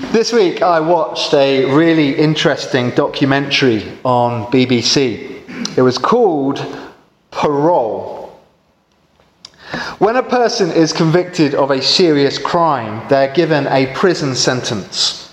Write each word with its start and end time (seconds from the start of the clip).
This 0.00 0.32
week 0.32 0.60
I 0.60 0.80
watched 0.80 1.32
a 1.34 1.66
really 1.72 2.16
interesting 2.16 2.90
documentary 2.90 3.96
on 4.04 4.46
BBC. 4.46 5.78
It 5.78 5.82
was 5.82 5.98
called 5.98 6.58
Parole. 7.30 8.36
When 9.98 10.16
a 10.16 10.22
person 10.24 10.72
is 10.72 10.92
convicted 10.92 11.54
of 11.54 11.70
a 11.70 11.80
serious 11.80 12.38
crime, 12.38 13.06
they're 13.08 13.32
given 13.32 13.68
a 13.68 13.86
prison 13.94 14.34
sentence. 14.34 15.32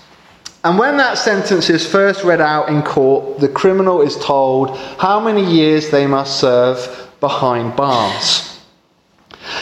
And 0.62 0.78
when 0.78 0.96
that 0.96 1.18
sentence 1.18 1.68
is 1.68 1.84
first 1.84 2.22
read 2.22 2.40
out 2.40 2.68
in 2.68 2.82
court, 2.82 3.40
the 3.40 3.48
criminal 3.48 4.00
is 4.00 4.16
told 4.16 4.78
how 4.78 5.18
many 5.18 5.44
years 5.44 5.90
they 5.90 6.06
must 6.06 6.38
serve 6.38 7.10
behind 7.18 7.74
bars. 7.74 8.51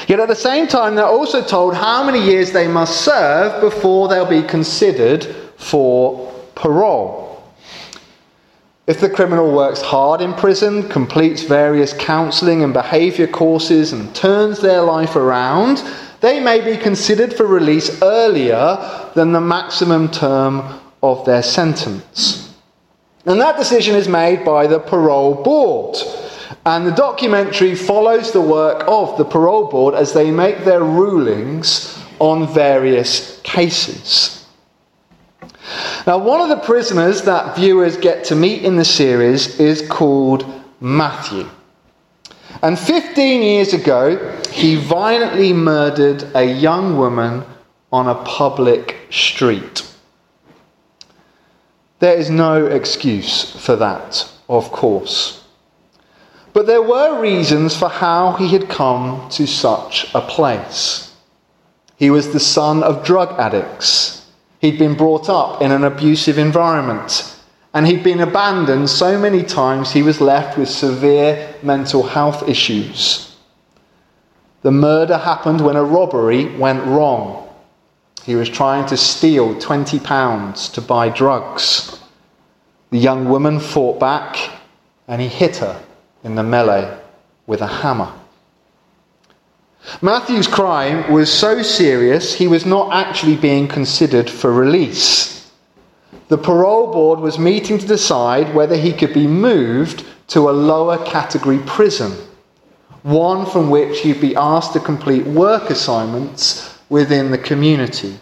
Yet 0.09 0.21
at 0.21 0.29
the 0.29 0.35
same 0.35 0.67
time, 0.67 0.95
they're 0.95 1.05
also 1.05 1.43
told 1.43 1.75
how 1.75 2.05
many 2.05 2.23
years 2.23 2.53
they 2.53 2.69
must 2.69 3.03
serve 3.03 3.61
before 3.61 4.09
they'll 4.09 4.27
be 4.27 4.43
considered 4.43 5.25
for 5.57 6.33
parole. 6.55 7.43
If 8.87 9.01
the 9.01 9.09
criminal 9.09 9.55
works 9.55 9.81
hard 9.81 10.21
in 10.21 10.35
prison, 10.35 10.89
completes 10.89 11.43
various 11.43 11.93
counselling 11.93 12.65
and 12.65 12.73
behaviour 12.73 13.27
courses, 13.27 13.93
and 13.93 14.13
turns 14.15 14.61
their 14.61 14.83
life 14.83 15.17
around, 15.17 15.83
they 16.21 16.41
may 16.41 16.61
be 16.61 16.77
considered 16.77 17.33
for 17.33 17.47
release 17.47 18.03
earlier 18.03 19.11
than 19.15 19.33
the 19.33 19.41
maximum 19.41 20.11
term 20.11 20.81
of 21.03 21.25
their 21.25 21.43
sentence. 21.43 22.55
And 23.27 23.41
that 23.41 23.57
decision 23.57 23.95
is 23.95 24.09
made 24.09 24.45
by 24.45 24.67
the 24.67 24.81
parole 24.81 25.35
board. 25.43 25.97
And 26.67 26.87
the 26.87 26.93
documentary 26.93 27.75
follows 27.75 28.33
the 28.33 28.41
work 28.41 28.85
of 28.87 29.17
the 29.17 29.25
parole 29.25 29.69
board 29.69 29.95
as 29.95 30.13
they 30.13 30.31
make 30.31 30.65
their 30.65 30.83
rulings 30.83 31.99
on 32.19 32.53
various 32.53 33.41
cases. 33.43 34.47
Now, 36.07 36.19
one 36.19 36.41
of 36.41 36.49
the 36.49 36.65
prisoners 36.65 37.23
that 37.23 37.57
viewers 37.57 37.97
get 37.97 38.25
to 38.25 38.35
meet 38.35 38.65
in 38.65 38.77
the 38.77 38.85
series 38.85 39.61
is 39.61 39.87
called 39.89 40.45
Matthew. 40.81 41.49
And 42.63 42.79
15 42.79 43.43
years 43.43 43.73
ago, 43.73 44.37
he 44.51 44.77
violently 44.77 45.53
murdered 45.53 46.25
a 46.35 46.45
young 46.45 46.99
woman 46.99 47.45
on 47.93 48.09
a 48.09 48.15
public 48.25 48.97
street. 49.11 49.87
There 52.01 52.17
is 52.17 52.31
no 52.31 52.67
excuse 52.67 53.53
for 53.65 53.77
that, 53.77 54.31
of 54.49 54.73
course. 54.73 55.40
But 56.53 56.67
there 56.67 56.83
were 56.83 57.21
reasons 57.21 57.77
for 57.77 57.89
how 57.89 58.33
he 58.33 58.49
had 58.49 58.69
come 58.69 59.29
to 59.31 59.47
such 59.47 60.13
a 60.15 60.21
place. 60.21 61.15
He 61.97 62.11
was 62.11 62.33
the 62.33 62.41
son 62.41 62.83
of 62.83 63.05
drug 63.05 63.39
addicts. 63.39 64.27
He'd 64.59 64.79
been 64.79 64.95
brought 64.95 65.29
up 65.29 65.63
in 65.63 65.71
an 65.71 65.85
abusive 65.85 66.39
environment. 66.39 67.37
And 67.73 67.87
he'd 67.87 68.03
been 68.03 68.21
abandoned 68.21 68.91
so 68.91 69.17
many 69.17 69.45
times 69.45 69.93
he 69.93 70.03
was 70.03 70.21
left 70.21 70.59
with 70.59 70.69
severe 70.69 71.55
mental 71.63 72.03
health 72.03 72.49
issues. 72.49 73.37
The 74.63 74.73
murder 74.73 75.19
happened 75.19 75.61
when 75.61 75.77
a 75.77 75.85
robbery 75.85 76.47
went 76.57 76.85
wrong. 76.85 77.49
He 78.25 78.35
was 78.35 78.49
trying 78.49 78.87
to 78.87 78.97
steal 78.97 79.55
£20 79.55 80.73
to 80.73 80.81
buy 80.81 81.11
drugs. 81.11 81.99
The 82.91 82.99
young 82.99 83.29
woman 83.29 83.61
fought 83.61 84.01
back 84.01 84.37
and 85.07 85.23
he 85.23 85.29
hit 85.29 85.57
her 85.59 85.81
in 86.25 86.35
the 86.35 86.43
melee 86.43 86.99
with 87.47 87.61
a 87.61 87.67
hammer. 87.67 88.13
Matthew's 90.03 90.47
crime 90.47 91.11
was 91.11 91.33
so 91.33 91.63
serious 91.63 92.35
he 92.35 92.47
was 92.47 92.67
not 92.67 92.93
actually 92.93 93.37
being 93.37 93.67
considered 93.67 94.29
for 94.29 94.53
release. 94.53 95.51
The 96.29 96.39
parole 96.39 96.93
board 96.93 97.19
was 97.19 97.39
meeting 97.39 97.79
to 97.79 97.87
decide 97.87 98.55
whether 98.55 98.77
he 98.77 98.93
could 98.93 99.13
be 99.15 99.27
moved 99.27 100.05
to 100.29 100.49
a 100.49 100.53
lower 100.53 101.05
category 101.05 101.59
prison, 101.67 102.13
one 103.03 103.47
from 103.47 103.71
which 103.71 104.01
he'd 104.01 104.21
be 104.21 104.37
asked 104.37 104.75
to 104.75 104.81
complete 104.81 105.25
work 105.25 105.71
assignments 105.71 106.79
within 106.89 107.31
the 107.31 107.39
community. 107.39 108.21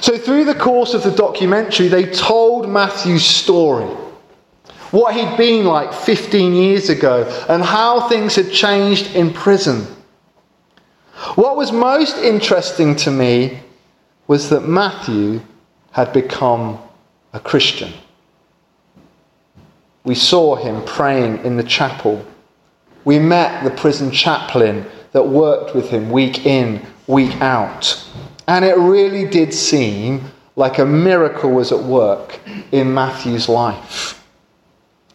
So, 0.00 0.18
through 0.18 0.44
the 0.44 0.54
course 0.54 0.92
of 0.92 1.04
the 1.04 1.12
documentary, 1.12 1.88
they 1.88 2.06
told 2.06 2.68
Matthew's 2.68 3.24
story 3.24 3.88
what 4.90 5.14
he'd 5.14 5.36
been 5.36 5.66
like 5.66 5.92
15 5.92 6.54
years 6.54 6.88
ago, 6.88 7.24
and 7.48 7.62
how 7.62 8.08
things 8.08 8.34
had 8.36 8.52
changed 8.52 9.14
in 9.14 9.32
prison. 9.32 9.86
What 11.34 11.56
was 11.56 11.72
most 11.72 12.16
interesting 12.18 12.96
to 12.96 13.10
me 13.10 13.60
was 14.26 14.50
that 14.50 14.68
Matthew 14.68 15.40
had 15.90 16.12
become 16.12 16.78
a 17.32 17.40
Christian. 17.40 17.92
We 20.04 20.14
saw 20.14 20.56
him 20.56 20.84
praying 20.84 21.44
in 21.44 21.56
the 21.56 21.62
chapel. 21.62 22.24
We 23.04 23.18
met 23.18 23.64
the 23.64 23.70
prison 23.70 24.10
chaplain 24.10 24.86
that 25.12 25.26
worked 25.26 25.74
with 25.74 25.90
him 25.90 26.10
week 26.10 26.46
in, 26.46 26.86
week 27.06 27.34
out. 27.40 28.04
And 28.46 28.64
it 28.64 28.76
really 28.76 29.28
did 29.28 29.52
seem 29.52 30.30
like 30.56 30.78
a 30.78 30.86
miracle 30.86 31.50
was 31.50 31.72
at 31.72 31.82
work 31.82 32.40
in 32.72 32.92
Matthew's 32.92 33.48
life. 33.48 34.17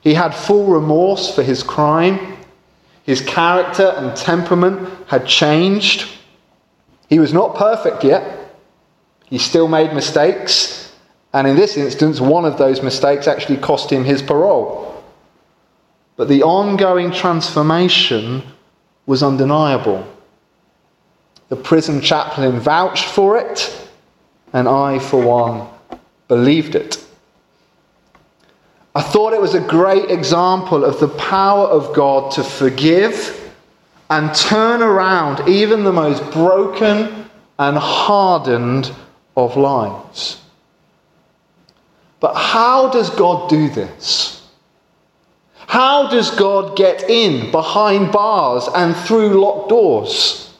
He 0.04 0.14
had 0.14 0.36
full 0.36 0.66
remorse 0.66 1.34
for 1.34 1.44
his 1.44 1.64
crime. 1.64 2.38
His 3.04 3.22
character 3.22 3.94
and 3.96 4.16
temperament 4.16 4.90
had 5.08 5.26
changed. 5.26 6.10
He 7.08 7.20
was 7.20 7.34
not 7.34 7.56
perfect 7.56 8.04
yet. 8.04 8.54
He 9.26 9.38
still 9.38 9.70
made 9.70 9.94
mistakes. 9.94 10.94
And 11.32 11.48
in 11.48 11.56
this 11.56 11.78
instance, 11.78 12.20
one 12.20 12.44
of 12.44 12.58
those 12.58 12.82
mistakes 12.82 13.28
actually 13.28 13.58
cost 13.58 13.90
him 13.90 14.04
his 14.04 14.22
parole. 14.22 15.04
But 16.18 16.28
the 16.28 16.44
ongoing 16.44 17.12
transformation 17.12 18.44
was 19.06 19.24
undeniable. 19.24 20.06
The 21.50 21.56
prison 21.56 22.02
chaplain 22.02 22.60
vouched 22.60 23.06
for 23.06 23.38
it, 23.38 23.90
and 24.52 24.68
I, 24.68 25.00
for 25.00 25.22
one, 25.22 25.68
believed 26.28 26.76
it. 26.76 27.03
I 28.96 29.02
thought 29.02 29.34
it 29.34 29.42
was 29.42 29.56
a 29.56 29.60
great 29.60 30.12
example 30.12 30.86
of 30.86 31.00
the 31.00 31.08
power 31.08 31.68
of 31.68 31.96
God 31.96 32.32
to 32.34 32.44
forgive 32.44 33.52
and 34.10 34.34
turn 34.36 34.84
around 34.84 35.50
even 35.50 35.84
the 35.84 35.92
most 35.92 36.24
broken 36.32 37.28
and 37.58 37.78
hardened 37.78 38.92
of 39.36 39.58
lives. 39.58 40.42
But 42.20 42.36
how 42.36 42.90
does 42.90 43.10
God 43.10 43.50
do 43.50 43.70
this? 43.70 44.48
How 45.56 46.08
does 46.10 46.30
God 46.30 46.78
get 46.78 47.10
in 47.10 47.50
behind 47.52 48.12
bars 48.12 48.70
and 48.76 48.96
through 48.96 49.42
locked 49.42 49.70
doors? 49.70 50.54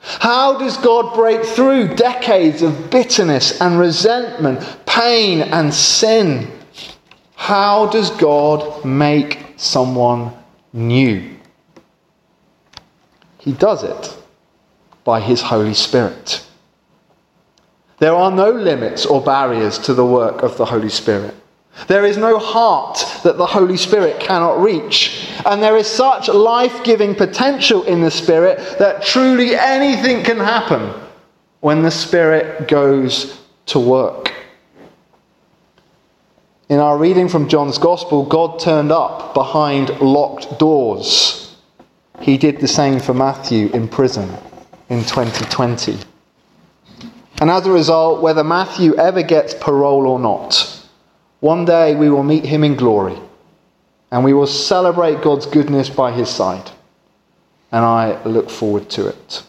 How 0.00 0.58
does 0.58 0.78
God 0.78 1.14
break 1.14 1.44
through 1.44 1.96
decades 1.96 2.62
of 2.62 2.90
bitterness 2.90 3.60
and 3.60 3.78
resentment, 3.78 4.60
pain 4.86 5.42
and 5.42 5.74
sin? 5.74 6.50
How 7.38 7.86
does 7.86 8.10
God 8.10 8.84
make 8.84 9.54
someone 9.56 10.32
new? 10.72 11.36
He 13.38 13.52
does 13.52 13.84
it 13.84 14.14
by 15.04 15.20
His 15.20 15.40
Holy 15.40 15.72
Spirit. 15.72 16.44
There 17.98 18.14
are 18.14 18.32
no 18.32 18.50
limits 18.50 19.06
or 19.06 19.22
barriers 19.22 19.78
to 19.78 19.94
the 19.94 20.04
work 20.04 20.42
of 20.42 20.56
the 20.58 20.66
Holy 20.66 20.90
Spirit. 20.90 21.34
There 21.86 22.04
is 22.04 22.18
no 22.18 22.38
heart 22.38 22.98
that 23.22 23.38
the 23.38 23.46
Holy 23.46 23.76
Spirit 23.76 24.20
cannot 24.20 24.60
reach. 24.60 25.30
And 25.46 25.62
there 25.62 25.76
is 25.76 25.86
such 25.86 26.28
life 26.28 26.82
giving 26.82 27.14
potential 27.14 27.84
in 27.84 28.02
the 28.02 28.10
Spirit 28.10 28.58
that 28.80 29.04
truly 29.04 29.54
anything 29.54 30.24
can 30.24 30.38
happen 30.38 30.92
when 31.60 31.82
the 31.82 31.90
Spirit 31.90 32.66
goes 32.66 33.40
to 33.66 33.78
work. 33.78 34.34
In 36.68 36.80
our 36.80 36.98
reading 36.98 37.30
from 37.30 37.48
John's 37.48 37.78
Gospel, 37.78 38.26
God 38.26 38.60
turned 38.60 38.92
up 38.92 39.32
behind 39.32 39.88
locked 40.00 40.58
doors. 40.58 41.56
He 42.20 42.36
did 42.36 42.60
the 42.60 42.68
same 42.68 43.00
for 43.00 43.14
Matthew 43.14 43.70
in 43.70 43.88
prison 43.88 44.28
in 44.90 45.02
2020. 45.02 45.96
And 47.40 47.50
as 47.50 47.66
a 47.66 47.72
result, 47.72 48.20
whether 48.20 48.44
Matthew 48.44 48.94
ever 48.96 49.22
gets 49.22 49.54
parole 49.54 50.06
or 50.06 50.18
not, 50.18 50.86
one 51.40 51.64
day 51.64 51.94
we 51.94 52.10
will 52.10 52.22
meet 52.22 52.44
him 52.44 52.62
in 52.64 52.76
glory 52.76 53.18
and 54.10 54.22
we 54.22 54.34
will 54.34 54.46
celebrate 54.46 55.22
God's 55.22 55.46
goodness 55.46 55.88
by 55.88 56.12
his 56.12 56.28
side. 56.28 56.70
And 57.72 57.82
I 57.82 58.22
look 58.24 58.50
forward 58.50 58.90
to 58.90 59.08
it. 59.08 59.42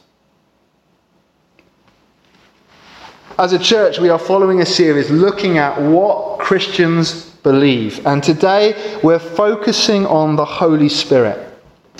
As 3.37 3.51
a 3.51 3.59
church, 3.59 3.99
we 3.99 4.09
are 4.09 4.19
following 4.19 4.61
a 4.61 4.65
series 4.65 5.09
looking 5.09 5.57
at 5.57 5.81
what 5.81 6.28
Christians 6.49 7.25
believe. 7.43 8.03
And 8.07 8.23
today 8.23 8.99
we're 9.03 9.19
focusing 9.19 10.07
on 10.07 10.35
the 10.35 10.45
Holy 10.45 10.89
Spirit. 10.89 11.37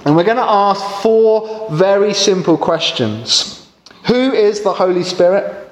And 0.06 0.16
we're 0.16 0.24
going 0.24 0.38
to 0.38 0.44
ask 0.44 1.04
four 1.04 1.70
very 1.70 2.16
simple 2.16 2.58
questions 2.58 3.68
Who 4.08 4.34
is 4.34 4.62
the 4.62 4.74
Holy 4.74 5.04
Spirit? 5.04 5.72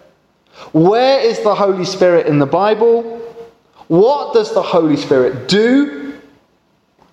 Where 0.74 1.20
is 1.20 1.40
the 1.40 1.56
Holy 1.56 1.86
Spirit 1.86 2.28
in 2.28 2.38
the 2.38 2.46
Bible? 2.46 3.18
What 3.88 4.36
does 4.36 4.54
the 4.54 4.62
Holy 4.62 4.96
Spirit 4.96 5.50
do? 5.50 6.20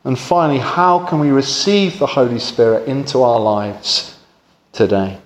And 0.05 0.19
finally, 0.19 0.59
how 0.59 1.07
can 1.07 1.19
we 1.19 1.31
receive 1.31 1.99
the 1.99 2.07
Holy 2.07 2.41
Spirit 2.41 2.87
into 2.87 3.23
our 3.23 3.41
lives 3.41 4.19
today? 4.75 5.19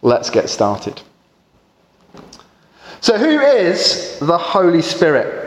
Let's 0.00 0.30
get 0.30 0.48
started. 0.48 1.02
So, 3.00 3.18
who 3.18 3.40
is 3.40 4.16
the 4.20 4.38
Holy 4.38 4.82
Spirit? 4.82 5.39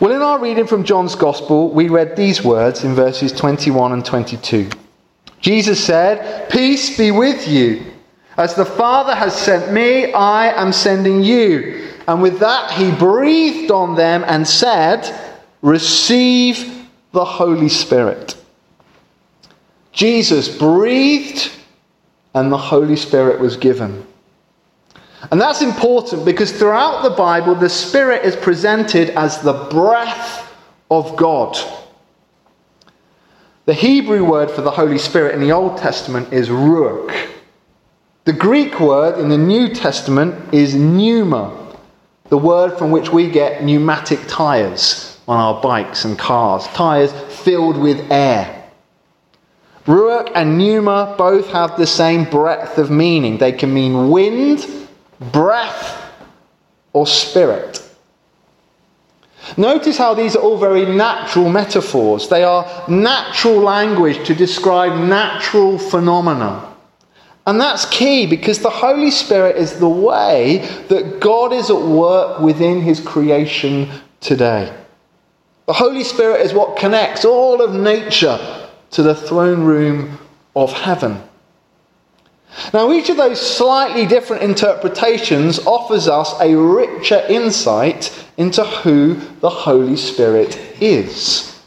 Well, 0.00 0.12
in 0.12 0.22
our 0.22 0.38
reading 0.38 0.66
from 0.66 0.84
John's 0.84 1.14
Gospel, 1.14 1.70
we 1.70 1.88
read 1.88 2.16
these 2.16 2.42
words 2.42 2.84
in 2.84 2.94
verses 2.94 3.32
21 3.32 3.92
and 3.92 4.04
22. 4.04 4.70
Jesus 5.40 5.82
said, 5.82 6.50
Peace 6.50 6.96
be 6.96 7.10
with 7.10 7.48
you. 7.48 7.84
As 8.36 8.54
the 8.54 8.64
Father 8.64 9.14
has 9.14 9.36
sent 9.36 9.72
me, 9.72 10.12
I 10.12 10.52
am 10.60 10.72
sending 10.72 11.22
you. 11.22 11.90
And 12.08 12.22
with 12.22 12.38
that, 12.40 12.70
he 12.72 12.90
breathed 12.90 13.70
on 13.70 13.94
them 13.94 14.24
and 14.26 14.46
said, 14.46 15.38
Receive 15.60 16.88
the 17.12 17.24
Holy 17.24 17.68
Spirit. 17.68 18.36
Jesus 19.92 20.48
breathed, 20.48 21.52
and 22.34 22.50
the 22.50 22.58
Holy 22.58 22.96
Spirit 22.96 23.40
was 23.40 23.56
given. 23.56 24.06
And 25.30 25.40
that's 25.40 25.62
important 25.62 26.24
because 26.24 26.50
throughout 26.52 27.02
the 27.02 27.10
Bible, 27.10 27.54
the 27.54 27.68
Spirit 27.68 28.24
is 28.24 28.34
presented 28.34 29.10
as 29.10 29.40
the 29.40 29.52
breath 29.70 30.52
of 30.90 31.16
God. 31.16 31.56
The 33.64 33.74
Hebrew 33.74 34.24
word 34.24 34.50
for 34.50 34.62
the 34.62 34.72
Holy 34.72 34.98
Spirit 34.98 35.34
in 35.34 35.40
the 35.40 35.52
Old 35.52 35.78
Testament 35.78 36.32
is 36.32 36.48
ruach. 36.48 37.28
The 38.24 38.32
Greek 38.32 38.80
word 38.80 39.18
in 39.18 39.28
the 39.28 39.38
New 39.38 39.68
Testament 39.68 40.52
is 40.52 40.74
pneuma, 40.74 41.76
the 42.28 42.38
word 42.38 42.76
from 42.76 42.90
which 42.90 43.12
we 43.12 43.30
get 43.30 43.62
pneumatic 43.62 44.18
tyres 44.26 45.20
on 45.28 45.38
our 45.38 45.62
bikes 45.62 46.04
and 46.04 46.18
cars, 46.18 46.66
tyres 46.68 47.12
filled 47.12 47.76
with 47.76 48.10
air. 48.10 48.70
Ruach 49.86 50.32
and 50.34 50.58
pneuma 50.58 51.14
both 51.16 51.48
have 51.48 51.76
the 51.76 51.86
same 51.86 52.24
breadth 52.24 52.78
of 52.78 52.90
meaning. 52.90 53.38
They 53.38 53.52
can 53.52 53.72
mean 53.72 54.10
wind 54.10 54.81
breath, 55.30 56.10
or 56.92 57.06
spirit. 57.06 57.78
Notice 59.56 59.98
how 59.98 60.14
these 60.14 60.36
are 60.36 60.42
all 60.42 60.58
very 60.58 60.86
natural 60.86 61.48
metaphors. 61.48 62.28
They 62.28 62.44
are 62.44 62.84
natural 62.88 63.58
language 63.58 64.26
to 64.26 64.34
describe 64.34 64.98
natural 64.98 65.78
phenomena. 65.78 66.68
And 67.46 67.60
that's 67.60 67.84
key 67.86 68.26
because 68.26 68.60
the 68.60 68.70
Holy 68.70 69.10
Spirit 69.10 69.56
is 69.56 69.78
the 69.78 69.88
way 69.88 70.58
that 70.88 71.18
God 71.20 71.52
is 71.52 71.70
at 71.70 71.80
work 71.80 72.40
within 72.40 72.80
His 72.80 73.00
creation 73.00 73.90
today. 74.20 74.72
The 75.66 75.72
Holy 75.72 76.04
Spirit 76.04 76.42
is 76.42 76.54
what 76.54 76.76
connects 76.76 77.24
all 77.24 77.60
of 77.60 77.74
nature 77.74 78.38
to 78.92 79.02
the 79.02 79.14
throne 79.14 79.64
room 79.64 80.18
of 80.54 80.72
heaven. 80.72 81.20
Now, 82.74 82.92
each 82.92 83.08
of 83.08 83.16
those 83.16 83.40
slightly 83.40 84.06
different 84.06 84.42
interpretations 84.42 85.58
offers 85.60 86.08
us 86.08 86.34
a 86.40 86.54
richer 86.54 87.24
insight 87.28 88.12
into 88.36 88.64
who 88.64 89.14
the 89.40 89.50
Holy 89.50 89.96
Spirit 89.96 90.58
is. 90.80 91.60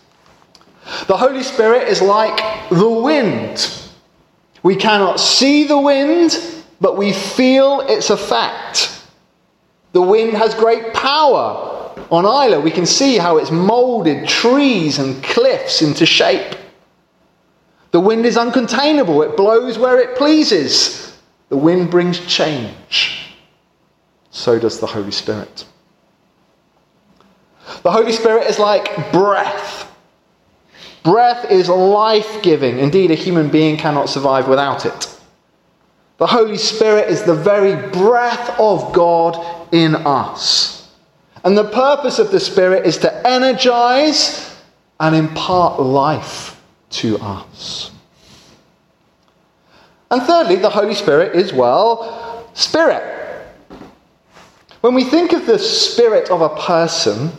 The 1.07 1.17
Holy 1.17 1.43
Spirit 1.43 1.87
is 1.87 2.01
like 2.01 2.69
the 2.69 2.89
wind. 2.89 3.71
We 4.61 4.75
cannot 4.75 5.19
see 5.19 5.63
the 5.65 5.79
wind, 5.79 6.37
but 6.79 6.97
we 6.97 7.13
feel 7.13 7.81
its 7.81 8.09
effect. 8.09 9.03
The 9.93 10.01
wind 10.01 10.33
has 10.33 10.53
great 10.53 10.93
power. 10.93 11.93
On 12.11 12.25
Islay, 12.25 12.61
we 12.61 12.71
can 12.71 12.85
see 12.85 13.17
how 13.17 13.37
it's 13.37 13.51
molded 13.51 14.27
trees 14.27 14.99
and 14.99 15.23
cliffs 15.23 15.81
into 15.81 16.05
shape. 16.05 16.55
The 17.91 17.99
wind 17.99 18.25
is 18.25 18.35
uncontainable, 18.35 19.25
it 19.25 19.37
blows 19.37 19.77
where 19.77 19.99
it 19.99 20.17
pleases. 20.17 21.17
The 21.49 21.57
wind 21.57 21.91
brings 21.91 22.19
change. 22.25 23.35
So 24.31 24.59
does 24.59 24.79
the 24.79 24.87
Holy 24.87 25.11
Spirit. 25.11 25.65
The 27.83 27.91
Holy 27.91 28.11
Spirit 28.11 28.47
is 28.47 28.59
like 28.59 29.11
breath. 29.11 29.91
Breath 31.03 31.51
is 31.51 31.69
life 31.69 32.41
giving. 32.41 32.79
Indeed, 32.79 33.11
a 33.11 33.15
human 33.15 33.49
being 33.49 33.77
cannot 33.77 34.09
survive 34.09 34.47
without 34.47 34.85
it. 34.85 35.19
The 36.17 36.27
Holy 36.27 36.57
Spirit 36.57 37.09
is 37.09 37.23
the 37.23 37.35
very 37.35 37.89
breath 37.91 38.59
of 38.59 38.91
God 38.93 39.37
in 39.73 39.95
us. 39.95 40.91
And 41.43 41.57
the 41.57 41.69
purpose 41.69 42.17
of 42.17 42.31
the 42.31 42.39
Spirit 42.39 42.85
is 42.85 42.97
to 42.99 43.27
energize 43.27 44.55
and 44.99 45.15
impart 45.15 45.79
life 45.79 46.54
to 46.91 47.17
us. 47.19 47.91
And 50.11 50.21
thirdly, 50.23 50.55
the 50.57 50.69
Holy 50.69 50.93
Spirit 50.93 51.35
is, 51.35 51.51
well, 51.51 52.49
spirit. 52.53 53.03
When 54.81 54.93
we 54.93 55.03
think 55.03 55.33
of 55.33 55.45
the 55.45 55.57
spirit 55.57 56.29
of 56.29 56.41
a 56.41 56.49
person, 56.61 57.31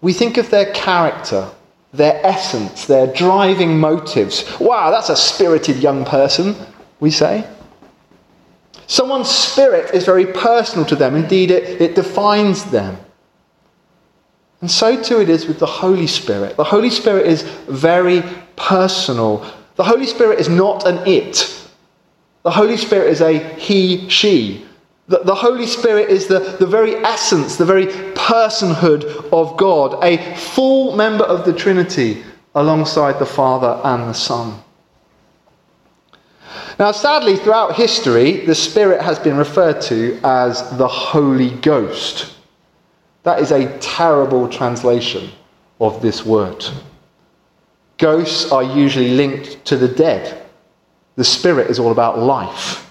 we 0.00 0.12
think 0.12 0.38
of 0.38 0.50
their 0.50 0.72
character, 0.72 1.50
their 1.92 2.18
essence, 2.24 2.86
their 2.86 3.06
driving 3.06 3.78
motives. 3.78 4.58
Wow, 4.58 4.90
that's 4.90 5.10
a 5.10 5.16
spirited 5.16 5.76
young 5.76 6.04
person, 6.04 6.56
we 7.00 7.10
say. 7.10 7.46
Someone's 8.86 9.30
spirit 9.30 9.94
is 9.94 10.04
very 10.04 10.26
personal 10.26 10.84
to 10.86 10.96
them. 10.96 11.14
Indeed, 11.14 11.50
it, 11.50 11.80
it 11.80 11.94
defines 11.94 12.64
them. 12.64 12.96
And 14.64 14.70
so 14.70 14.98
too 14.98 15.20
it 15.20 15.28
is 15.28 15.44
with 15.44 15.58
the 15.58 15.66
Holy 15.66 16.06
Spirit. 16.06 16.56
The 16.56 16.64
Holy 16.64 16.88
Spirit 16.88 17.26
is 17.26 17.42
very 17.68 18.22
personal. 18.56 19.44
The 19.76 19.84
Holy 19.84 20.06
Spirit 20.06 20.40
is 20.40 20.48
not 20.48 20.86
an 20.86 21.06
it. 21.06 21.68
The 22.44 22.50
Holy 22.50 22.78
Spirit 22.78 23.10
is 23.10 23.20
a 23.20 23.38
he, 23.58 24.08
she. 24.08 24.64
The, 25.08 25.18
the 25.18 25.34
Holy 25.34 25.66
Spirit 25.66 26.08
is 26.08 26.28
the, 26.28 26.38
the 26.58 26.66
very 26.66 26.94
essence, 27.04 27.56
the 27.56 27.66
very 27.66 27.88
personhood 28.14 29.04
of 29.34 29.54
God, 29.58 30.02
a 30.02 30.34
full 30.34 30.96
member 30.96 31.24
of 31.24 31.44
the 31.44 31.52
Trinity 31.52 32.24
alongside 32.54 33.18
the 33.18 33.26
Father 33.26 33.78
and 33.84 34.08
the 34.08 34.14
Son. 34.14 34.58
Now, 36.78 36.92
sadly, 36.92 37.36
throughout 37.36 37.74
history, 37.74 38.46
the 38.46 38.54
Spirit 38.54 39.02
has 39.02 39.18
been 39.18 39.36
referred 39.36 39.82
to 39.82 40.18
as 40.24 40.74
the 40.78 40.88
Holy 40.88 41.50
Ghost. 41.50 42.33
That 43.24 43.40
is 43.40 43.50
a 43.50 43.76
terrible 43.78 44.48
translation 44.48 45.30
of 45.80 46.00
this 46.00 46.24
word. 46.24 46.64
Ghosts 47.98 48.52
are 48.52 48.62
usually 48.62 49.10
linked 49.10 49.64
to 49.66 49.76
the 49.76 49.88
dead. 49.88 50.46
The 51.16 51.24
spirit 51.24 51.70
is 51.70 51.78
all 51.78 51.92
about 51.92 52.18
life. 52.18 52.90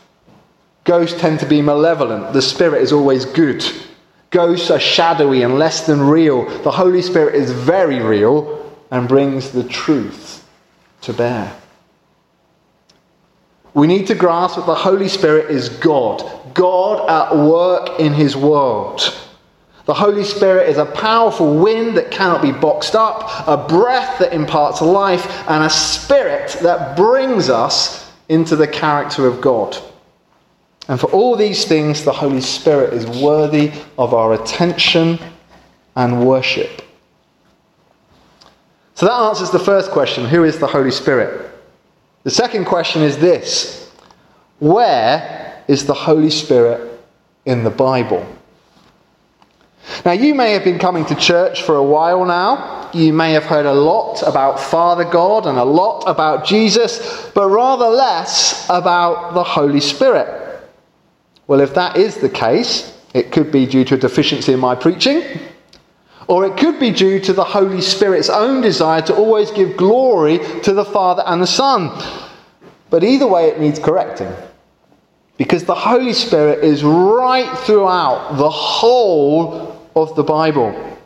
Ghosts 0.83 1.19
tend 1.19 1.39
to 1.39 1.45
be 1.45 1.61
malevolent. 1.61 2.33
The 2.33 2.41
spirit 2.41 2.81
is 2.81 2.91
always 2.91 3.25
good. 3.25 3.63
Ghosts 4.31 4.71
are 4.71 4.79
shadowy 4.79 5.43
and 5.43 5.59
less 5.59 5.85
than 5.85 6.01
real. 6.01 6.45
The 6.63 6.71
Holy 6.71 7.01
Spirit 7.01 7.35
is 7.35 7.51
very 7.51 8.01
real 8.01 8.59
and 8.89 9.07
brings 9.07 9.51
the 9.51 9.63
truth 9.63 10.47
to 11.01 11.13
bear. 11.13 11.55
We 13.73 13.87
need 13.87 14.07
to 14.07 14.15
grasp 14.15 14.55
that 14.55 14.65
the 14.65 14.75
Holy 14.75 15.09
Spirit 15.09 15.51
is 15.51 15.69
God, 15.69 16.23
God 16.53 17.09
at 17.09 17.35
work 17.35 17.99
in 17.99 18.13
His 18.13 18.35
world. 18.35 19.01
The 19.85 19.93
Holy 19.93 20.23
Spirit 20.23 20.69
is 20.69 20.77
a 20.77 20.85
powerful 20.85 21.59
wind 21.59 21.97
that 21.97 22.09
cannot 22.09 22.41
be 22.41 22.51
boxed 22.51 22.95
up, 22.95 23.47
a 23.47 23.57
breath 23.67 24.19
that 24.19 24.33
imparts 24.33 24.81
life, 24.81 25.27
and 25.49 25.63
a 25.63 25.69
spirit 25.69 26.57
that 26.61 26.95
brings 26.95 27.49
us 27.49 28.11
into 28.29 28.55
the 28.55 28.67
character 28.67 29.27
of 29.27 29.41
God. 29.41 29.77
And 30.87 30.99
for 30.99 31.07
all 31.07 31.35
these 31.35 31.65
things, 31.65 32.03
the 32.03 32.13
Holy 32.13 32.41
Spirit 32.41 32.93
is 32.93 33.05
worthy 33.21 33.71
of 33.97 34.13
our 34.13 34.33
attention 34.33 35.19
and 35.95 36.25
worship. 36.25 36.81
So 38.95 39.05
that 39.05 39.13
answers 39.13 39.51
the 39.51 39.59
first 39.59 39.91
question 39.91 40.25
who 40.25 40.43
is 40.43 40.59
the 40.59 40.67
Holy 40.67 40.91
Spirit? 40.91 41.51
The 42.23 42.31
second 42.31 42.65
question 42.65 43.01
is 43.01 43.17
this 43.17 43.91
Where 44.59 45.61
is 45.67 45.85
the 45.85 45.93
Holy 45.93 46.29
Spirit 46.29 47.01
in 47.45 47.63
the 47.65 47.69
Bible? 47.69 48.25
Now, 50.05 50.13
you 50.13 50.33
may 50.33 50.53
have 50.53 50.63
been 50.63 50.79
coming 50.79 51.05
to 51.05 51.15
church 51.15 51.61
for 51.63 51.75
a 51.75 51.83
while 51.83 52.25
now. 52.25 52.89
You 52.93 53.11
may 53.11 53.33
have 53.33 53.43
heard 53.43 53.65
a 53.65 53.73
lot 53.73 54.21
about 54.21 54.59
Father 54.59 55.03
God 55.03 55.45
and 55.45 55.57
a 55.57 55.63
lot 55.63 56.03
about 56.07 56.45
Jesus, 56.45 57.29
but 57.33 57.49
rather 57.49 57.87
less 57.87 58.65
about 58.69 59.33
the 59.33 59.43
Holy 59.43 59.79
Spirit. 59.79 60.61
Well, 61.47 61.59
if 61.59 61.73
that 61.73 61.97
is 61.97 62.17
the 62.17 62.29
case, 62.29 62.97
it 63.13 63.31
could 63.31 63.51
be 63.51 63.65
due 63.65 63.83
to 63.85 63.95
a 63.95 63.97
deficiency 63.97 64.53
in 64.53 64.59
my 64.59 64.75
preaching, 64.75 65.23
or 66.27 66.45
it 66.45 66.55
could 66.57 66.79
be 66.79 66.91
due 66.91 67.19
to 67.19 67.33
the 67.33 67.43
Holy 67.43 67.81
Spirit's 67.81 68.29
own 68.29 68.61
desire 68.61 69.01
to 69.01 69.13
always 69.15 69.51
give 69.51 69.75
glory 69.75 70.39
to 70.61 70.73
the 70.73 70.85
Father 70.85 71.23
and 71.25 71.41
the 71.41 71.47
Son. 71.47 71.91
But 72.89 73.03
either 73.03 73.27
way, 73.27 73.49
it 73.49 73.59
needs 73.59 73.79
correcting. 73.79 74.31
because 75.37 75.63
the 75.65 75.75
Holy 75.75 76.13
Spirit 76.13 76.63
is 76.63 76.83
right 76.83 77.57
throughout 77.59 78.37
the 78.37 78.49
whole 78.49 79.72
of 79.95 80.15
the 80.15 80.23
Bible. 80.23 80.99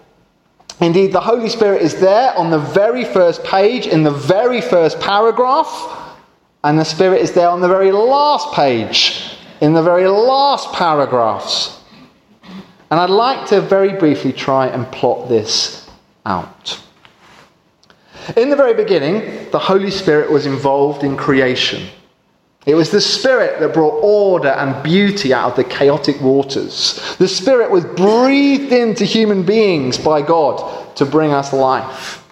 Indeed, 0.80 1.12
the 1.12 1.22
Holy 1.22 1.50
Spirit 1.50 1.82
is 1.82 2.00
there 2.00 2.38
on 2.38 2.52
the 2.52 2.60
very 2.60 3.04
first 3.04 3.44
page, 3.44 3.88
in 3.88 4.04
the 4.04 4.12
very 4.12 4.62
first 4.62 5.00
paragraph, 5.00 6.16
and 6.64 6.78
the 6.78 6.86
Spirit 6.86 7.22
is 7.22 7.32
there 7.32 7.50
on 7.50 7.62
the 7.62 7.68
very 7.68 7.92
last 7.92 8.54
page, 8.54 9.38
in 9.62 9.74
the 9.74 9.82
very 9.82 10.08
last 10.08 10.72
paragraphs. 10.74 11.80
And 12.90 13.00
I'd 13.00 13.10
like 13.10 13.48
to 13.50 13.60
very 13.60 13.94
briefly 13.94 14.32
try 14.32 14.68
and 14.68 14.90
plot 14.92 15.28
this 15.28 15.90
out. 16.26 16.80
In 18.36 18.50
the 18.50 18.56
very 18.56 18.74
beginning, 18.74 19.50
the 19.52 19.60
Holy 19.60 19.90
Spirit 19.90 20.30
was 20.32 20.46
involved 20.46 21.04
in 21.04 21.18
creation. 21.18 21.88
It 22.68 22.76
was 22.76 22.92
the 22.92 23.00
Spirit 23.00 23.62
that 23.62 23.74
brought 23.74 24.04
order 24.04 24.50
and 24.50 24.84
beauty 24.84 25.34
out 25.34 25.52
of 25.52 25.56
the 25.56 25.64
chaotic 25.64 26.20
waters. 26.20 27.16
The 27.18 27.28
Spirit 27.28 27.72
was 27.72 27.86
breathed 27.86 28.74
into 28.74 29.06
human 29.06 29.44
beings 29.44 29.98
by 29.98 30.22
God 30.22 30.94
to 30.98 31.06
bring 31.06 31.32
us 31.32 31.54
life. 31.54 32.26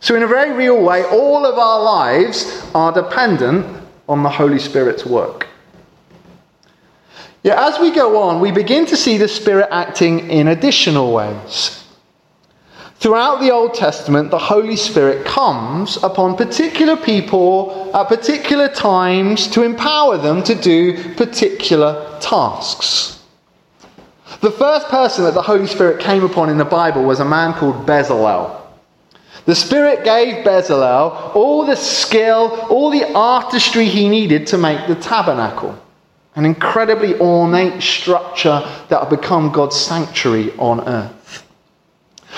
So, 0.00 0.16
in 0.16 0.24
a 0.24 0.26
very 0.26 0.52
real 0.52 0.82
way, 0.82 1.04
all 1.04 1.46
of 1.46 1.56
our 1.58 1.80
lives 1.80 2.68
are 2.74 2.92
dependent 2.92 3.80
on 4.08 4.24
the 4.24 4.28
Holy 4.28 4.58
Spirit's 4.58 5.06
work. 5.06 5.46
Yet, 7.44 7.56
as 7.56 7.78
we 7.78 7.92
go 7.92 8.20
on, 8.20 8.40
we 8.40 8.50
begin 8.50 8.84
to 8.86 8.96
see 8.96 9.16
the 9.16 9.28
Spirit 9.28 9.68
acting 9.70 10.28
in 10.28 10.48
additional 10.48 11.12
ways. 11.12 11.84
Throughout 13.00 13.40
the 13.40 13.52
Old 13.52 13.74
Testament, 13.74 14.32
the 14.32 14.38
Holy 14.38 14.74
Spirit 14.74 15.24
comes 15.24 16.02
upon 16.02 16.36
particular 16.36 16.96
people 16.96 17.92
at 17.94 18.08
particular 18.08 18.68
times 18.68 19.46
to 19.48 19.62
empower 19.62 20.18
them 20.18 20.42
to 20.42 20.54
do 20.56 21.14
particular 21.14 22.18
tasks. 22.20 23.22
The 24.40 24.50
first 24.50 24.88
person 24.88 25.24
that 25.24 25.34
the 25.34 25.42
Holy 25.42 25.68
Spirit 25.68 26.00
came 26.00 26.24
upon 26.24 26.48
in 26.48 26.58
the 26.58 26.64
Bible 26.64 27.04
was 27.04 27.20
a 27.20 27.24
man 27.24 27.54
called 27.54 27.86
Bezalel. 27.86 28.60
The 29.44 29.54
Spirit 29.54 30.04
gave 30.04 30.44
Bezalel 30.44 31.36
all 31.36 31.64
the 31.64 31.76
skill, 31.76 32.66
all 32.68 32.90
the 32.90 33.12
artistry 33.14 33.84
he 33.86 34.08
needed 34.08 34.48
to 34.48 34.58
make 34.58 34.88
the 34.88 34.96
tabernacle, 34.96 35.80
an 36.34 36.44
incredibly 36.44 37.14
ornate 37.20 37.80
structure 37.80 38.68
that 38.88 39.00
would 39.00 39.20
become 39.20 39.52
God's 39.52 39.76
sanctuary 39.76 40.52
on 40.58 40.80
earth. 40.80 41.17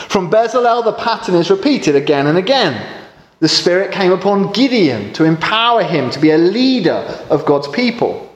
From 0.08 0.30
Bezalel, 0.30 0.84
the 0.84 0.92
pattern 0.92 1.34
is 1.34 1.50
repeated 1.50 1.96
again 1.96 2.26
and 2.26 2.38
again. 2.38 3.00
The 3.40 3.48
Spirit 3.48 3.90
came 3.92 4.12
upon 4.12 4.52
Gideon 4.52 5.12
to 5.14 5.24
empower 5.24 5.82
him 5.82 6.10
to 6.10 6.18
be 6.18 6.30
a 6.30 6.38
leader 6.38 7.24
of 7.30 7.46
God's 7.46 7.68
people. 7.68 8.30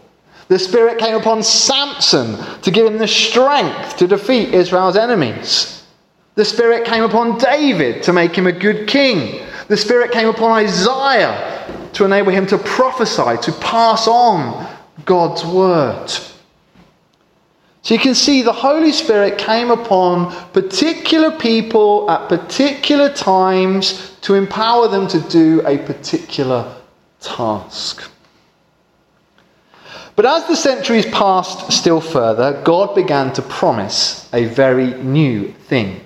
The 0.48 0.58
Spirit 0.58 0.98
came 0.98 1.14
upon 1.14 1.42
Samson 1.42 2.36
to 2.62 2.70
give 2.70 2.86
him 2.86 2.98
the 2.98 3.08
strength 3.08 3.96
to 3.98 4.06
defeat 4.06 4.54
Israel's 4.54 4.96
enemies. 4.96 5.84
The 6.34 6.44
Spirit 6.44 6.84
came 6.84 7.04
upon 7.04 7.38
David 7.38 8.02
to 8.04 8.12
make 8.12 8.34
him 8.36 8.46
a 8.46 8.52
good 8.52 8.88
king. 8.88 9.46
The 9.68 9.76
Spirit 9.76 10.10
came 10.10 10.28
upon 10.28 10.52
Isaiah 10.52 11.90
to 11.92 12.04
enable 12.04 12.32
him 12.32 12.46
to 12.48 12.58
prophesy, 12.58 13.36
to 13.42 13.52
pass 13.60 14.08
on 14.08 14.68
God's 15.04 15.44
word. 15.44 16.10
So 17.84 17.92
you 17.92 18.00
can 18.00 18.14
see 18.14 18.40
the 18.40 18.50
Holy 18.50 18.92
Spirit 18.92 19.36
came 19.36 19.70
upon 19.70 20.34
particular 20.52 21.30
people 21.30 22.10
at 22.10 22.30
particular 22.30 23.12
times 23.12 24.16
to 24.22 24.34
empower 24.34 24.88
them 24.88 25.06
to 25.08 25.20
do 25.20 25.60
a 25.66 25.76
particular 25.76 26.74
task. 27.20 28.10
But 30.16 30.24
as 30.24 30.46
the 30.46 30.56
centuries 30.56 31.04
passed 31.06 31.72
still 31.72 32.00
further, 32.00 32.58
God 32.64 32.94
began 32.94 33.34
to 33.34 33.42
promise 33.42 34.30
a 34.32 34.46
very 34.46 34.94
new 35.02 35.52
thing. 35.52 36.00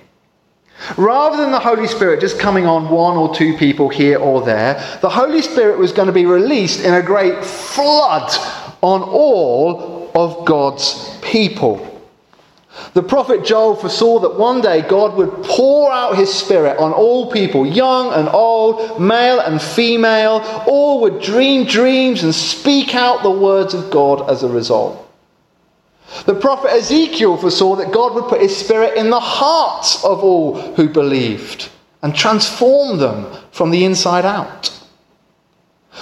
Rather 0.97 1.37
than 1.37 1.51
the 1.51 1.59
Holy 1.59 1.87
Spirit 1.87 2.19
just 2.19 2.39
coming 2.39 2.65
on 2.65 2.89
one 2.89 3.15
or 3.15 3.33
two 3.33 3.55
people 3.55 3.87
here 3.87 4.17
or 4.19 4.41
there, 4.41 4.73
the 5.01 5.09
Holy 5.09 5.41
Spirit 5.41 5.79
was 5.79 5.93
going 5.93 6.07
to 6.07 6.13
be 6.13 6.25
released 6.25 6.81
in 6.81 6.93
a 6.93 7.01
great 7.01 7.41
flood 7.45 8.29
on 8.81 9.01
all 9.01 10.11
of 10.13 10.45
God's 10.45 11.18
people. 11.29 11.85
The 12.93 13.03
prophet 13.03 13.43
Joel 13.45 13.75
foresaw 13.75 14.19
that 14.19 14.37
one 14.37 14.61
day 14.61 14.81
God 14.81 15.15
would 15.15 15.31
pour 15.43 15.91
out 15.91 16.17
his 16.17 16.33
spirit 16.33 16.77
on 16.77 16.93
all 16.93 17.31
people, 17.31 17.65
young 17.65 18.13
and 18.13 18.29
old, 18.29 19.01
male 19.01 19.39
and 19.39 19.61
female. 19.61 20.41
All 20.67 21.01
would 21.01 21.21
dream 21.21 21.65
dreams 21.65 22.23
and 22.23 22.33
speak 22.33 22.95
out 22.95 23.23
the 23.23 23.31
words 23.31 23.73
of 23.73 23.91
God 23.91 24.29
as 24.29 24.43
a 24.43 24.49
result. 24.49 25.05
The 26.25 26.35
prophet 26.35 26.71
Ezekiel 26.71 27.37
foresaw 27.37 27.75
that 27.75 27.91
God 27.91 28.15
would 28.15 28.29
put 28.29 28.41
his 28.41 28.55
spirit 28.55 28.97
in 28.97 29.09
the 29.09 29.19
hearts 29.19 30.03
of 30.03 30.23
all 30.23 30.59
who 30.73 30.89
believed 30.89 31.69
and 32.01 32.15
transform 32.15 32.97
them 32.97 33.27
from 33.51 33.71
the 33.71 33.85
inside 33.85 34.25
out. 34.25 34.71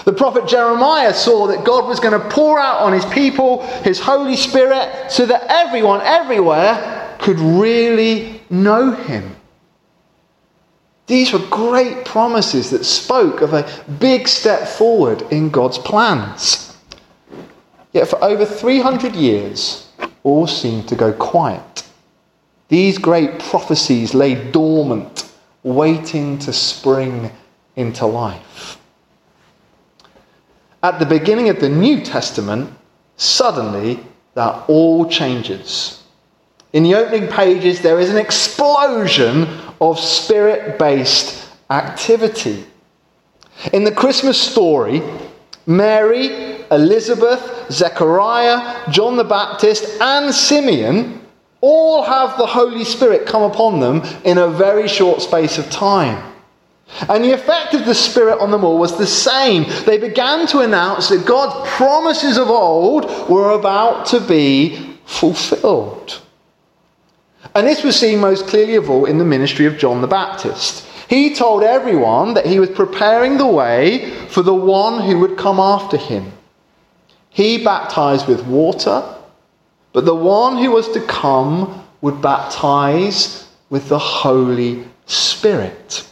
The 0.05 0.13
prophet 0.13 0.47
Jeremiah 0.47 1.13
saw 1.13 1.47
that 1.47 1.65
God 1.65 1.87
was 1.87 1.99
going 1.99 2.19
to 2.19 2.29
pour 2.29 2.59
out 2.59 2.81
on 2.81 2.93
his 2.93 3.05
people 3.05 3.63
his 3.83 3.99
Holy 3.99 4.35
Spirit 4.35 5.11
so 5.11 5.25
that 5.25 5.45
everyone, 5.49 6.01
everywhere, 6.01 7.15
could 7.19 7.39
really 7.39 8.41
know 8.49 8.91
him. 8.91 9.35
These 11.07 11.31
were 11.33 11.45
great 11.49 12.05
promises 12.05 12.69
that 12.71 12.83
spoke 12.83 13.41
of 13.41 13.53
a 13.53 13.67
big 13.99 14.27
step 14.27 14.67
forward 14.67 15.21
in 15.31 15.49
God's 15.49 15.77
plans. 15.77 16.75
Yet 17.93 18.09
for 18.09 18.21
over 18.23 18.45
300 18.45 19.15
years, 19.15 19.87
all 20.23 20.47
seemed 20.47 20.89
to 20.89 20.95
go 20.95 21.13
quiet. 21.13 21.87
These 22.67 22.97
great 22.97 23.39
prophecies 23.39 24.13
lay 24.13 24.51
dormant, 24.51 25.31
waiting 25.63 26.37
to 26.39 26.51
spring 26.51 27.31
into 27.77 28.05
life 28.05 28.77
at 30.87 30.99
the 30.99 31.05
beginning 31.05 31.49
of 31.49 31.59
the 31.59 31.67
New 31.67 31.99
Testament, 32.01 32.73
suddenly 33.17 33.99
that 34.35 34.69
all 34.69 35.05
changes. 35.09 36.01
In 36.71 36.83
the 36.83 36.95
opening 36.95 37.27
pages, 37.27 37.81
there 37.81 37.99
is 37.99 38.09
an 38.09 38.17
explosion 38.17 39.47
of 39.81 39.99
spirit 39.99 40.79
based 40.79 41.49
activity. 41.69 42.65
In 43.73 43.83
the 43.83 43.91
Christmas 43.91 44.39
story, 44.39 45.01
Mary, 45.65 46.63
Elizabeth, 46.71 47.69
Zechariah, 47.69 48.89
John 48.89 49.17
the 49.17 49.25
Baptist, 49.25 49.99
and 49.99 50.33
Simeon 50.33 51.19
all 51.59 52.03
have 52.03 52.37
the 52.37 52.45
Holy 52.45 52.85
Spirit 52.85 53.25
come 53.25 53.43
upon 53.43 53.81
them 53.81 54.03
in 54.23 54.37
a 54.37 54.47
very 54.47 54.87
short 54.87 55.21
space 55.21 55.57
of 55.57 55.69
time. 55.69 56.33
And 57.09 57.23
the 57.23 57.33
effect 57.33 57.73
of 57.73 57.85
the 57.85 57.93
Spirit 57.93 58.39
on 58.39 58.51
them 58.51 58.63
all 58.63 58.77
was 58.77 58.97
the 58.97 59.05
same. 59.05 59.65
They 59.85 59.97
began 59.97 60.47
to 60.47 60.59
announce 60.59 61.09
that 61.09 61.25
God's 61.25 61.69
promises 61.71 62.37
of 62.37 62.49
old 62.49 63.29
were 63.29 63.51
about 63.51 64.05
to 64.07 64.19
be 64.19 64.97
fulfilled. 65.05 66.21
And 67.53 67.67
this 67.67 67.83
was 67.83 67.95
seen 67.95 68.19
most 68.19 68.47
clearly 68.47 68.75
of 68.75 68.89
all 68.89 69.05
in 69.05 69.17
the 69.17 69.25
ministry 69.25 69.65
of 69.65 69.77
John 69.77 70.01
the 70.01 70.07
Baptist. 70.07 70.85
He 71.09 71.33
told 71.33 71.63
everyone 71.63 72.33
that 72.33 72.45
he 72.45 72.59
was 72.59 72.69
preparing 72.69 73.37
the 73.37 73.47
way 73.47 74.11
for 74.27 74.41
the 74.41 74.53
one 74.53 75.01
who 75.01 75.19
would 75.19 75.37
come 75.37 75.59
after 75.59 75.97
him. 75.97 76.33
He 77.29 77.63
baptized 77.63 78.27
with 78.27 78.45
water, 78.45 79.03
but 79.93 80.05
the 80.05 80.15
one 80.15 80.57
who 80.57 80.71
was 80.71 80.89
to 80.89 81.01
come 81.01 81.85
would 82.01 82.21
baptize 82.21 83.47
with 83.69 83.87
the 83.89 83.99
Holy 83.99 84.85
Spirit. 85.05 86.05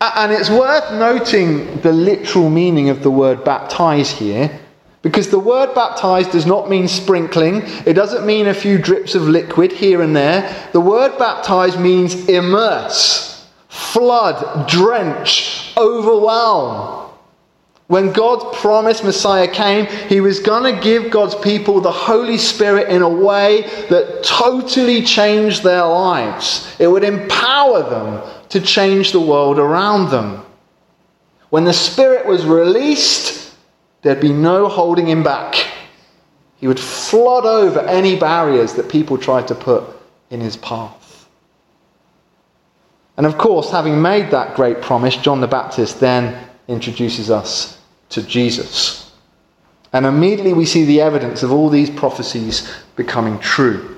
And 0.00 0.32
it's 0.32 0.50
worth 0.50 0.92
noting 0.92 1.80
the 1.80 1.92
literal 1.92 2.50
meaning 2.50 2.88
of 2.88 3.02
the 3.02 3.10
word 3.10 3.44
baptize 3.44 4.10
here, 4.10 4.60
because 5.02 5.30
the 5.30 5.38
word 5.38 5.74
baptize 5.74 6.26
does 6.28 6.46
not 6.46 6.68
mean 6.68 6.88
sprinkling, 6.88 7.62
it 7.86 7.92
doesn't 7.92 8.26
mean 8.26 8.48
a 8.48 8.54
few 8.54 8.76
drips 8.76 9.14
of 9.14 9.22
liquid 9.22 9.70
here 9.70 10.02
and 10.02 10.16
there. 10.16 10.68
The 10.72 10.80
word 10.80 11.16
baptize 11.18 11.76
means 11.78 12.28
immerse, 12.28 13.46
flood, 13.68 14.68
drench, 14.68 15.72
overwhelm. 15.76 17.04
When 17.86 18.10
God's 18.12 18.58
promised 18.58 19.04
Messiah 19.04 19.46
came, 19.46 19.86
he 20.08 20.20
was 20.20 20.40
going 20.40 20.74
to 20.74 20.80
give 20.82 21.12
God's 21.12 21.36
people 21.36 21.80
the 21.80 21.92
Holy 21.92 22.36
Spirit 22.36 22.88
in 22.88 23.00
a 23.02 23.08
way 23.08 23.62
that 23.88 24.24
totally 24.24 25.02
changed 25.02 25.62
their 25.62 25.86
lives. 25.86 26.74
It 26.80 26.88
would 26.88 27.04
empower 27.04 27.88
them 27.88 28.22
to 28.50 28.60
change 28.60 29.12
the 29.12 29.20
world 29.20 29.58
around 29.58 30.10
them. 30.10 30.44
When 31.50 31.64
the 31.64 31.72
Spirit 31.72 32.26
was 32.26 32.44
released, 32.44 33.54
there'd 34.02 34.20
be 34.20 34.32
no 34.32 34.68
holding 34.68 35.06
him 35.06 35.22
back. 35.22 35.54
He 36.58 36.68
would 36.68 36.80
flood 36.80 37.44
over 37.44 37.80
any 37.80 38.18
barriers 38.18 38.74
that 38.74 38.88
people 38.88 39.18
tried 39.18 39.48
to 39.48 39.54
put 39.54 39.84
in 40.30 40.40
his 40.40 40.56
path. 40.56 41.28
And 43.16 43.26
of 43.26 43.38
course, 43.38 43.70
having 43.70 44.00
made 44.02 44.30
that 44.30 44.56
great 44.56 44.82
promise, 44.82 45.16
John 45.16 45.40
the 45.40 45.46
Baptist 45.46 46.00
then 46.00 46.48
introduces 46.68 47.30
us 47.30 47.78
to 48.10 48.22
Jesus. 48.22 49.12
And 49.92 50.04
immediately 50.04 50.52
we 50.52 50.66
see 50.66 50.84
the 50.84 51.00
evidence 51.00 51.42
of 51.42 51.52
all 51.52 51.70
these 51.70 51.88
prophecies 51.88 52.70
becoming 52.96 53.38
true. 53.38 53.95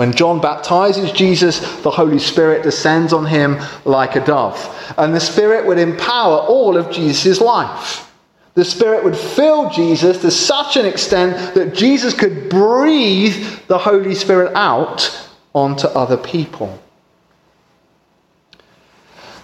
When 0.00 0.14
John 0.14 0.40
baptizes 0.40 1.12
Jesus, 1.12 1.60
the 1.82 1.90
Holy 1.90 2.18
Spirit 2.18 2.62
descends 2.62 3.12
on 3.12 3.26
him 3.26 3.58
like 3.84 4.16
a 4.16 4.24
dove. 4.24 4.94
And 4.96 5.14
the 5.14 5.20
Spirit 5.20 5.66
would 5.66 5.78
empower 5.78 6.38
all 6.38 6.78
of 6.78 6.90
Jesus' 6.90 7.38
life. 7.38 8.10
The 8.54 8.64
Spirit 8.64 9.04
would 9.04 9.14
fill 9.14 9.68
Jesus 9.68 10.22
to 10.22 10.30
such 10.30 10.78
an 10.78 10.86
extent 10.86 11.54
that 11.54 11.74
Jesus 11.74 12.14
could 12.14 12.48
breathe 12.48 13.46
the 13.66 13.76
Holy 13.76 14.14
Spirit 14.14 14.54
out 14.54 15.28
onto 15.52 15.88
other 15.88 16.16
people. 16.16 16.82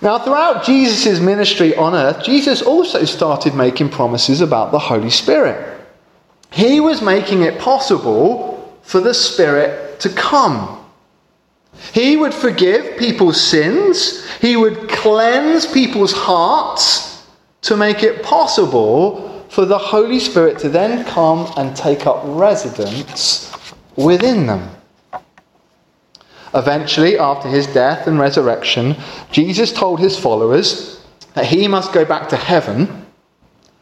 Now, 0.01 0.19
throughout 0.19 0.65
Jesus' 0.65 1.21
ministry 1.21 1.77
on 1.77 1.95
earth, 1.95 2.25
Jesus 2.25 2.63
also 2.63 3.05
started 3.05 3.55
making 3.55 3.91
promises 3.91 4.41
about 4.41 4.73
the 4.73 4.79
Holy 4.79 5.11
Spirit. 5.11 5.79
He 6.51 6.81
was 6.81 7.03
making 7.03 7.43
it 7.43 7.59
possible 7.59 8.75
for 8.81 9.01
the 9.01 9.13
Spirit 9.13 9.86
to 10.00 10.09
come. 10.11 10.85
He 11.93 12.17
would 12.17 12.35
forgive 12.35 12.99
people's 12.99 13.41
sins, 13.41 14.26
He 14.41 14.57
would 14.57 14.88
cleanse 14.88 15.67
people's 15.67 16.12
hearts 16.12 17.26
to 17.62 17.76
make 17.76 18.03
it 18.03 18.23
possible 18.23 19.45
for 19.49 19.65
the 19.65 19.79
Holy 19.79 20.21
Spirit 20.21 20.59
to 20.61 20.69
then 20.69 21.05
come 21.05 21.53
and 21.57 21.76
take 21.76 22.07
up 22.07 22.23
residence 22.25 23.53
within 23.97 24.47
them. 24.47 24.71
Eventually, 26.55 27.19
after 27.19 27.49
his 27.49 27.67
death 27.67 28.07
and 28.07 28.19
resurrection, 28.19 28.97
Jesus 29.31 29.73
told 29.73 30.00
his 30.00 30.19
followers 30.19 31.05
that 31.35 31.45
he 31.45 31.69
must 31.69 31.93
go 31.93 32.05
back 32.05 32.29
to 32.31 32.37
heaven 32.37 33.07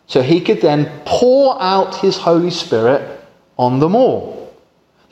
so 0.06 0.22
he 0.22 0.40
could 0.40 0.60
then 0.60 0.90
pour 1.04 1.60
out 1.62 1.96
his 1.96 2.16
Holy 2.16 2.50
Spirit 2.50 3.20
on 3.56 3.78
them 3.78 3.94
all. 3.94 4.43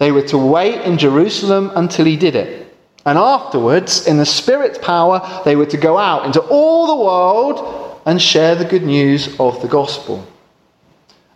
They 0.02 0.10
were 0.10 0.26
to 0.30 0.38
wait 0.38 0.80
in 0.80 0.98
Jerusalem 0.98 1.70
until 1.76 2.06
he 2.06 2.16
did 2.16 2.34
it. 2.34 2.74
And 3.06 3.16
afterwards, 3.16 4.08
in 4.08 4.16
the 4.16 4.26
Spirit's 4.26 4.78
power, 4.78 5.22
they 5.44 5.54
were 5.54 5.66
to 5.66 5.76
go 5.76 5.96
out 5.96 6.26
into 6.26 6.40
all 6.40 6.88
the 6.88 7.04
world 7.04 8.00
and 8.04 8.20
share 8.20 8.56
the 8.56 8.64
good 8.64 8.82
news 8.82 9.38
of 9.38 9.62
the 9.62 9.68
gospel. 9.68 10.26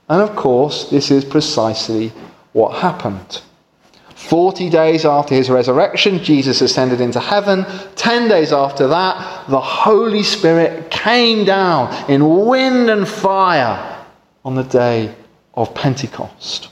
And 0.08 0.20
of 0.20 0.34
course, 0.34 0.90
this 0.90 1.12
is 1.12 1.24
precisely 1.24 2.10
what 2.54 2.80
happened. 2.80 3.40
Forty 4.16 4.68
days 4.68 5.04
after 5.04 5.36
his 5.36 5.48
resurrection, 5.48 6.24
Jesus 6.24 6.60
ascended 6.60 7.00
into 7.00 7.20
heaven. 7.20 7.64
Ten 7.94 8.28
days 8.28 8.52
after 8.52 8.88
that, 8.88 9.48
the 9.48 9.60
Holy 9.60 10.24
Spirit 10.24 10.90
came 10.90 11.44
down 11.44 12.10
in 12.10 12.46
wind 12.46 12.90
and 12.90 13.06
fire 13.06 14.04
on 14.44 14.56
the 14.56 14.64
day 14.64 15.14
of 15.54 15.72
Pentecost. 15.72 16.70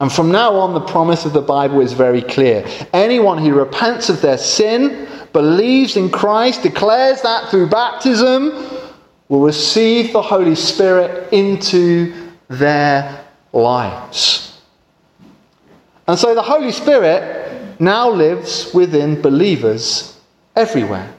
And 0.00 0.12
from 0.12 0.32
now 0.32 0.56
on, 0.56 0.74
the 0.74 0.80
promise 0.80 1.24
of 1.24 1.32
the 1.32 1.40
Bible 1.40 1.80
is 1.80 1.92
very 1.92 2.22
clear. 2.22 2.66
Anyone 2.92 3.38
who 3.38 3.54
repents 3.54 4.08
of 4.08 4.20
their 4.20 4.38
sin, 4.38 5.08
believes 5.32 5.96
in 5.96 6.10
Christ, 6.10 6.62
declares 6.62 7.22
that 7.22 7.50
through 7.50 7.68
baptism, 7.68 8.52
will 9.28 9.40
receive 9.42 10.12
the 10.12 10.22
Holy 10.22 10.54
Spirit 10.54 11.32
into 11.32 12.30
their 12.48 13.24
lives. 13.52 14.60
And 16.06 16.18
so 16.18 16.34
the 16.34 16.42
Holy 16.42 16.72
Spirit 16.72 17.80
now 17.80 18.10
lives 18.10 18.72
within 18.74 19.20
believers 19.22 20.20
everywhere. 20.54 21.12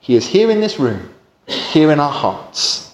He 0.00 0.14
is 0.14 0.26
here 0.26 0.50
in 0.50 0.60
this 0.60 0.78
room, 0.78 1.12
here 1.46 1.90
in 1.90 2.00
our 2.00 2.12
hearts. 2.12 2.89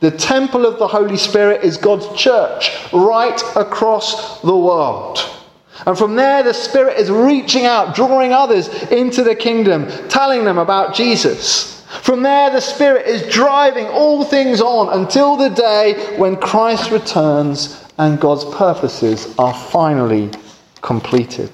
The 0.00 0.10
temple 0.10 0.64
of 0.64 0.78
the 0.78 0.88
Holy 0.88 1.16
Spirit 1.16 1.62
is 1.62 1.76
God's 1.76 2.08
church 2.18 2.70
right 2.92 3.40
across 3.54 4.40
the 4.40 4.56
world. 4.56 5.18
And 5.86 5.96
from 5.96 6.16
there, 6.16 6.42
the 6.42 6.54
Spirit 6.54 6.98
is 6.98 7.10
reaching 7.10 7.66
out, 7.66 7.94
drawing 7.94 8.32
others 8.32 8.68
into 8.90 9.22
the 9.22 9.34
kingdom, 9.34 9.86
telling 10.08 10.44
them 10.44 10.58
about 10.58 10.94
Jesus. 10.94 11.82
From 12.02 12.22
there, 12.22 12.50
the 12.50 12.60
Spirit 12.60 13.06
is 13.06 13.30
driving 13.32 13.86
all 13.86 14.24
things 14.24 14.60
on 14.60 15.00
until 15.00 15.36
the 15.36 15.50
day 15.50 16.16
when 16.16 16.36
Christ 16.36 16.90
returns 16.90 17.84
and 17.98 18.20
God's 18.20 18.44
purposes 18.56 19.34
are 19.38 19.54
finally 19.54 20.30
completed. 20.80 21.50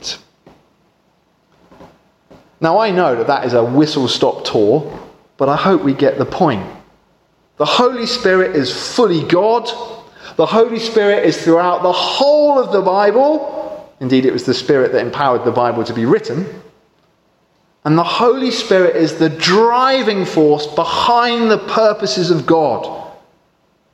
Now, 2.61 2.79
I 2.79 2.91
know 2.91 3.17
that 3.17 3.27
that 3.27 3.45
is 3.45 3.55
a 3.55 3.65
whistle 3.65 4.09
stop 4.09 4.45
tour, 4.45 5.01
but 5.37 5.49
I 5.49 5.57
hope 5.57 5.83
we 5.83 5.95
get 5.95 6.19
the 6.19 6.25
point. 6.25 6.76
The 7.57 7.65
Holy 7.65 8.07
Spirit 8.07 8.55
is 8.55 8.95
fully 8.95 9.25
God. 9.25 9.65
The 10.37 10.47
Holy 10.47 10.79
Spirit 10.79 11.25
is 11.25 11.43
throughout 11.43 11.83
the 11.83 11.93
whole 11.93 12.59
of 12.59 12.73
the 12.73 12.83
Bible. 12.83 13.91
Indeed, 14.01 14.27
it 14.27 14.33
was 14.33 14.45
the 14.45 14.55
Spirit 14.55 14.93
that 14.93 15.01
empowered 15.01 15.45
the 15.45 15.53
Bible 15.53 15.83
to 15.85 15.95
be 15.95 16.05
written. 16.05 16.47
And 17.85 17.97
the 17.97 18.05
Holy 18.05 18.51
Spirit 18.51 18.97
is 18.97 19.15
the 19.15 19.31
driving 19.31 20.25
force 20.25 20.67
behind 20.67 21.51
the 21.51 21.59
purposes 21.59 22.31
of 22.31 22.45
God. 22.45 23.11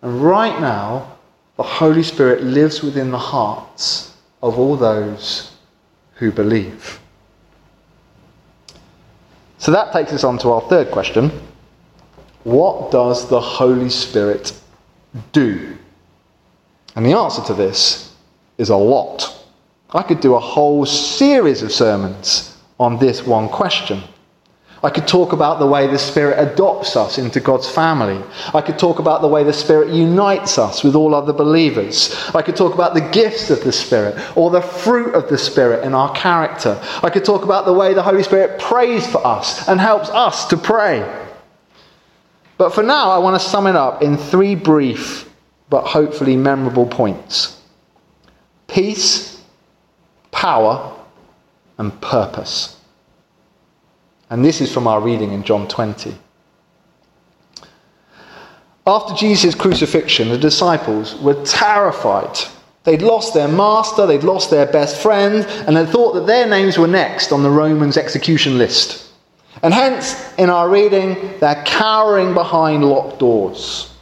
And 0.00 0.20
right 0.22 0.58
now, 0.60 1.16
the 1.56 1.62
Holy 1.62 2.02
Spirit 2.02 2.42
lives 2.42 2.82
within 2.82 3.12
the 3.12 3.18
hearts 3.18 4.16
of 4.42 4.58
all 4.58 4.76
those 4.76 5.52
who 6.14 6.32
believe. 6.32 6.98
So 9.58 9.70
that 9.70 9.92
takes 9.92 10.12
us 10.12 10.24
on 10.24 10.38
to 10.38 10.50
our 10.50 10.62
third 10.62 10.90
question 10.90 11.30
What 12.44 12.90
does 12.90 13.28
the 13.28 13.40
Holy 13.40 13.90
Spirit 13.90 14.52
do? 15.32 15.76
And 16.96 17.06
the 17.06 17.12
answer 17.12 17.42
to 17.44 17.54
this 17.54 18.14
is 18.58 18.70
a 18.70 18.76
lot. 18.76 19.38
I 19.90 20.02
could 20.02 20.20
do 20.20 20.34
a 20.34 20.40
whole 20.40 20.86
series 20.86 21.62
of 21.62 21.72
sermons 21.72 22.56
on 22.80 22.98
this 22.98 23.26
one 23.26 23.48
question. 23.48 24.02
I 24.84 24.90
could 24.90 25.06
talk 25.06 25.32
about 25.32 25.60
the 25.60 25.66
way 25.66 25.86
the 25.86 25.98
Spirit 25.98 26.40
adopts 26.40 26.96
us 26.96 27.16
into 27.16 27.38
God's 27.38 27.68
family. 27.68 28.20
I 28.52 28.60
could 28.60 28.80
talk 28.80 28.98
about 28.98 29.20
the 29.20 29.28
way 29.28 29.44
the 29.44 29.52
Spirit 29.52 29.90
unites 29.90 30.58
us 30.58 30.82
with 30.82 30.96
all 30.96 31.14
other 31.14 31.32
believers. 31.32 32.12
I 32.34 32.42
could 32.42 32.56
talk 32.56 32.74
about 32.74 32.94
the 32.94 33.08
gifts 33.12 33.48
of 33.50 33.62
the 33.62 33.70
Spirit 33.70 34.16
or 34.36 34.50
the 34.50 34.60
fruit 34.60 35.14
of 35.14 35.28
the 35.28 35.38
Spirit 35.38 35.84
in 35.84 35.94
our 35.94 36.12
character. 36.14 36.80
I 37.00 37.10
could 37.10 37.24
talk 37.24 37.44
about 37.44 37.64
the 37.64 37.72
way 37.72 37.94
the 37.94 38.02
Holy 38.02 38.24
Spirit 38.24 38.58
prays 38.58 39.06
for 39.06 39.24
us 39.24 39.68
and 39.68 39.80
helps 39.80 40.08
us 40.08 40.46
to 40.46 40.56
pray. 40.56 41.21
But 42.58 42.74
for 42.74 42.82
now, 42.82 43.10
I 43.10 43.18
want 43.18 43.40
to 43.40 43.48
sum 43.48 43.66
it 43.66 43.76
up 43.76 44.02
in 44.02 44.16
three 44.16 44.54
brief 44.54 45.28
but 45.72 45.86
hopefully 45.86 46.36
memorable 46.36 46.84
points 46.84 47.58
peace, 48.68 49.40
power, 50.30 50.94
and 51.78 51.98
purpose. 52.00 52.76
And 54.28 54.44
this 54.44 54.60
is 54.60 54.72
from 54.72 54.86
our 54.86 55.00
reading 55.00 55.32
in 55.32 55.42
John 55.42 55.68
20. 55.68 56.14
After 58.86 59.14
Jesus' 59.14 59.54
crucifixion, 59.54 60.28
the 60.28 60.38
disciples 60.38 61.14
were 61.20 61.42
terrified. 61.44 62.36
They'd 62.84 63.00
lost 63.00 63.32
their 63.32 63.48
master, 63.48 64.06
they'd 64.06 64.24
lost 64.24 64.50
their 64.50 64.66
best 64.66 65.00
friend, 65.00 65.46
and 65.66 65.76
they 65.76 65.86
thought 65.86 66.12
that 66.14 66.26
their 66.26 66.46
names 66.46 66.76
were 66.76 66.88
next 66.88 67.32
on 67.32 67.42
the 67.42 67.50
Romans' 67.50 67.96
execution 67.96 68.58
list. 68.58 69.01
And 69.62 69.74
hence, 69.74 70.32
in 70.38 70.48
our 70.48 70.68
reading, 70.68 71.38
they're 71.40 71.62
cowering 71.66 72.34
behind 72.34 72.84
locked 72.84 73.18
doors. 73.18 73.92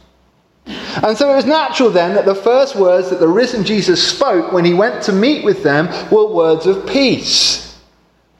And 0.65 1.17
so 1.17 1.31
it 1.31 1.35
was 1.35 1.45
natural 1.45 1.89
then 1.89 2.15
that 2.15 2.25
the 2.25 2.35
first 2.35 2.75
words 2.75 3.09
that 3.09 3.19
the 3.19 3.27
risen 3.27 3.63
Jesus 3.63 4.05
spoke 4.05 4.51
when 4.51 4.63
he 4.63 4.73
went 4.73 5.03
to 5.03 5.11
meet 5.11 5.43
with 5.43 5.63
them 5.63 5.87
were 6.11 6.27
words 6.27 6.65
of 6.65 6.87
peace. 6.87 7.79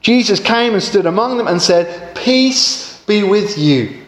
Jesus 0.00 0.40
came 0.40 0.74
and 0.74 0.82
stood 0.82 1.06
among 1.06 1.38
them 1.38 1.48
and 1.48 1.60
said, 1.60 2.16
Peace 2.16 3.02
be 3.04 3.22
with 3.22 3.58
you. 3.58 4.04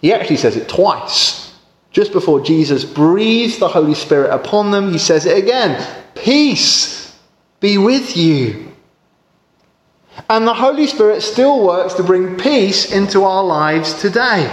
He 0.00 0.12
actually 0.12 0.36
says 0.36 0.56
it 0.56 0.68
twice. 0.68 1.54
Just 1.90 2.12
before 2.12 2.40
Jesus 2.40 2.84
breathes 2.84 3.58
the 3.58 3.68
Holy 3.68 3.94
Spirit 3.94 4.32
upon 4.32 4.70
them, 4.70 4.92
he 4.92 4.98
says 4.98 5.26
it 5.26 5.36
again 5.36 5.84
Peace 6.14 7.18
be 7.60 7.78
with 7.78 8.16
you. 8.16 8.69
And 10.28 10.46
the 10.46 10.54
Holy 10.54 10.86
Spirit 10.86 11.22
still 11.22 11.64
works 11.64 11.94
to 11.94 12.02
bring 12.02 12.36
peace 12.36 12.92
into 12.92 13.24
our 13.24 13.44
lives 13.44 13.94
today. 14.00 14.50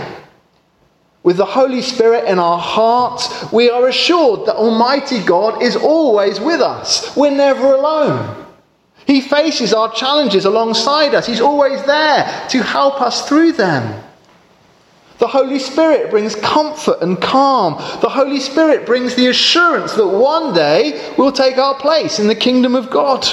With 1.23 1.38
the 1.38 1.45
Holy 1.45 1.82
Spirit 1.82 2.25
in 2.25 2.39
our 2.39 2.58
hearts, 2.58 3.51
we 3.51 3.69
are 3.69 3.88
assured 3.88 4.45
that 4.45 4.56
Almighty 4.56 5.21
God 5.21 5.62
is 5.62 5.75
always 5.75 6.39
with 6.39 6.62
us. 6.62 7.15
We're 7.17 7.32
never 7.32 7.73
alone. 7.73 8.45
He 9.06 9.21
faces 9.21 9.73
our 9.73 9.91
challenges 9.93 10.45
alongside 10.45 11.13
us. 11.13 11.25
He's 11.25 11.41
always 11.41 11.84
there 11.84 12.47
to 12.49 12.63
help 12.63 13.01
us 13.01 13.27
through 13.27 13.53
them. 13.53 14.03
The 15.19 15.27
Holy 15.27 15.60
Spirit 15.60 16.12
brings 16.12 16.36
comfort 16.36 16.99
and 17.01 17.19
calm. 17.19 17.73
The 18.01 18.10
Holy 18.10 18.39
Spirit 18.39 18.86
brings 18.86 19.15
the 19.15 19.27
assurance 19.27 19.93
that 19.93 20.08
one 20.08 20.53
day 20.53 21.13
we'll 21.17 21.32
take 21.32 21.58
our 21.58 21.75
place 21.75 22.19
in 22.19 22.27
the 22.27 22.36
kingdom 22.36 22.75
of 22.75 22.89
God. 22.89 23.27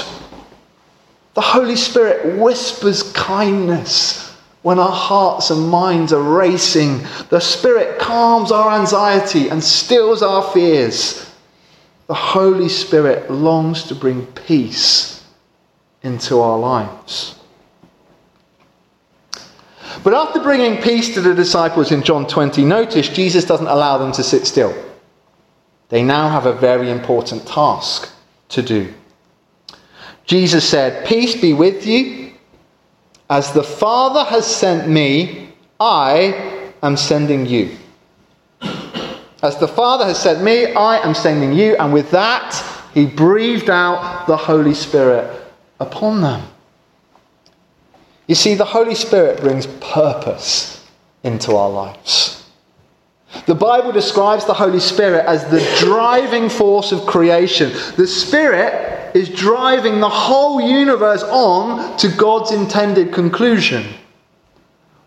The 1.35 1.41
Holy 1.41 1.75
Spirit 1.75 2.39
whispers 2.39 3.03
kindness 3.11 4.33
when 4.61 4.79
our 4.79 4.91
hearts 4.91 5.51
and 5.51 5.69
minds 5.69 6.11
are 6.11 6.23
racing. 6.23 7.05
The 7.29 7.41
Spirit 7.41 7.99
calms 7.99 8.51
our 8.51 8.79
anxiety 8.79 9.49
and 9.49 9.63
stills 9.63 10.23
our 10.23 10.41
fears. 10.53 11.29
The 12.07 12.13
Holy 12.13 12.69
Spirit 12.69 13.29
longs 13.29 13.83
to 13.83 13.95
bring 13.95 14.25
peace 14.27 15.23
into 16.03 16.39
our 16.39 16.57
lives. 16.57 17.35
But 20.03 20.13
after 20.13 20.39
bringing 20.39 20.81
peace 20.81 21.13
to 21.15 21.21
the 21.21 21.33
disciples 21.33 21.91
in 21.91 22.01
John 22.01 22.27
20, 22.27 22.63
notice 22.63 23.09
Jesus 23.09 23.43
doesn't 23.43 23.67
allow 23.67 23.97
them 23.97 24.13
to 24.13 24.23
sit 24.23 24.47
still. 24.47 24.73
They 25.89 26.01
now 26.01 26.29
have 26.29 26.45
a 26.45 26.53
very 26.53 26.89
important 26.89 27.45
task 27.45 28.09
to 28.49 28.61
do. 28.61 28.93
Jesus 30.25 30.67
said, 30.67 31.05
Peace 31.05 31.39
be 31.39 31.53
with 31.53 31.85
you. 31.85 32.31
As 33.29 33.51
the 33.53 33.63
Father 33.63 34.23
has 34.29 34.45
sent 34.45 34.87
me, 34.87 35.49
I 35.79 36.71
am 36.83 36.97
sending 36.97 37.45
you. 37.45 37.75
As 39.41 39.57
the 39.57 39.67
Father 39.67 40.05
has 40.05 40.19
sent 40.19 40.43
me, 40.43 40.73
I 40.73 40.97
am 40.97 41.13
sending 41.13 41.53
you. 41.53 41.75
And 41.77 41.93
with 41.93 42.09
that, 42.11 42.53
he 42.93 43.05
breathed 43.05 43.69
out 43.69 44.25
the 44.25 44.37
Holy 44.37 44.73
Spirit 44.73 45.43
upon 45.79 46.21
them. 46.21 46.47
You 48.27 48.35
see, 48.35 48.55
the 48.55 48.65
Holy 48.65 48.95
Spirit 48.95 49.41
brings 49.41 49.67
purpose 49.67 50.83
into 51.23 51.55
our 51.55 51.69
lives. 51.69 52.43
The 53.45 53.53
Bible 53.55 53.91
describes 53.91 54.45
the 54.45 54.53
Holy 54.53 54.79
Spirit 54.79 55.25
as 55.25 55.45
the 55.51 55.59
driving 55.85 56.49
force 56.49 56.91
of 56.91 57.05
creation. 57.05 57.71
The 57.97 58.07
Spirit 58.07 58.94
is 59.15 59.29
driving 59.29 60.01
the 60.01 60.09
whole 60.09 60.59
universe 60.59 61.23
on 61.23 61.97
to 61.97 62.09
God's 62.09 62.51
intended 62.51 63.13
conclusion. 63.13 63.85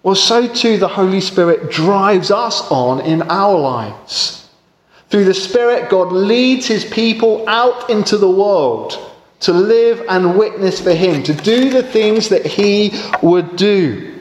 Well, 0.03 0.15
so 0.15 0.49
too 0.53 0.79
the 0.79 0.89
Holy 0.89 1.21
Spirit 1.21 1.71
drives 1.71 2.31
us 2.31 2.63
on 2.71 3.03
in 3.03 3.21
our 3.23 3.59
lives. 3.59 4.49
Through 5.11 5.27
the 5.27 5.35
Spirit, 5.35 5.91
God 5.91 6.11
leads 6.11 6.67
his 6.67 6.87
people 6.87 7.47
out 7.49 7.91
into 7.91 8.17
the 8.17 8.31
world 8.31 9.13
to 9.41 9.53
live 9.53 10.03
and 10.09 10.39
witness 10.39 10.81
for 10.81 10.95
him, 10.95 11.23
to 11.25 11.35
do 11.35 11.69
the 11.69 11.83
things 11.83 12.31
that 12.31 12.47
he 12.47 12.99
would 13.23 13.57
do. 13.57 14.21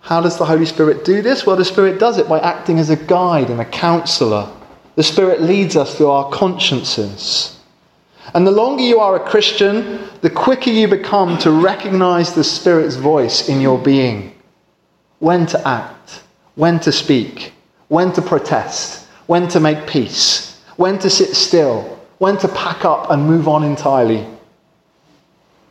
How 0.00 0.20
does 0.20 0.38
the 0.38 0.46
Holy 0.46 0.66
Spirit 0.66 1.04
do 1.04 1.20
this? 1.20 1.44
Well, 1.44 1.56
the 1.56 1.64
Spirit 1.64 1.98
does 1.98 2.18
it 2.18 2.28
by 2.28 2.38
acting 2.38 2.78
as 2.78 2.90
a 2.90 2.96
guide 2.96 3.50
and 3.50 3.60
a 3.60 3.64
counselor. 3.64 4.48
The 4.94 5.02
Spirit 5.02 5.42
leads 5.42 5.76
us 5.76 5.96
through 5.96 6.10
our 6.10 6.30
consciences. 6.30 7.57
And 8.34 8.46
the 8.46 8.50
longer 8.50 8.82
you 8.82 9.00
are 9.00 9.16
a 9.16 9.28
Christian, 9.28 10.00
the 10.20 10.30
quicker 10.30 10.70
you 10.70 10.88
become 10.88 11.38
to 11.38 11.50
recognize 11.50 12.34
the 12.34 12.44
Spirit's 12.44 12.96
voice 12.96 13.48
in 13.48 13.60
your 13.60 13.78
being. 13.78 14.34
When 15.18 15.46
to 15.46 15.68
act, 15.68 16.22
when 16.54 16.78
to 16.80 16.92
speak, 16.92 17.52
when 17.88 18.12
to 18.12 18.22
protest, 18.22 19.06
when 19.26 19.48
to 19.48 19.60
make 19.60 19.86
peace, 19.86 20.60
when 20.76 20.98
to 20.98 21.10
sit 21.10 21.34
still, 21.34 21.98
when 22.18 22.36
to 22.38 22.48
pack 22.48 22.84
up 22.84 23.10
and 23.10 23.26
move 23.26 23.48
on 23.48 23.64
entirely. 23.64 24.26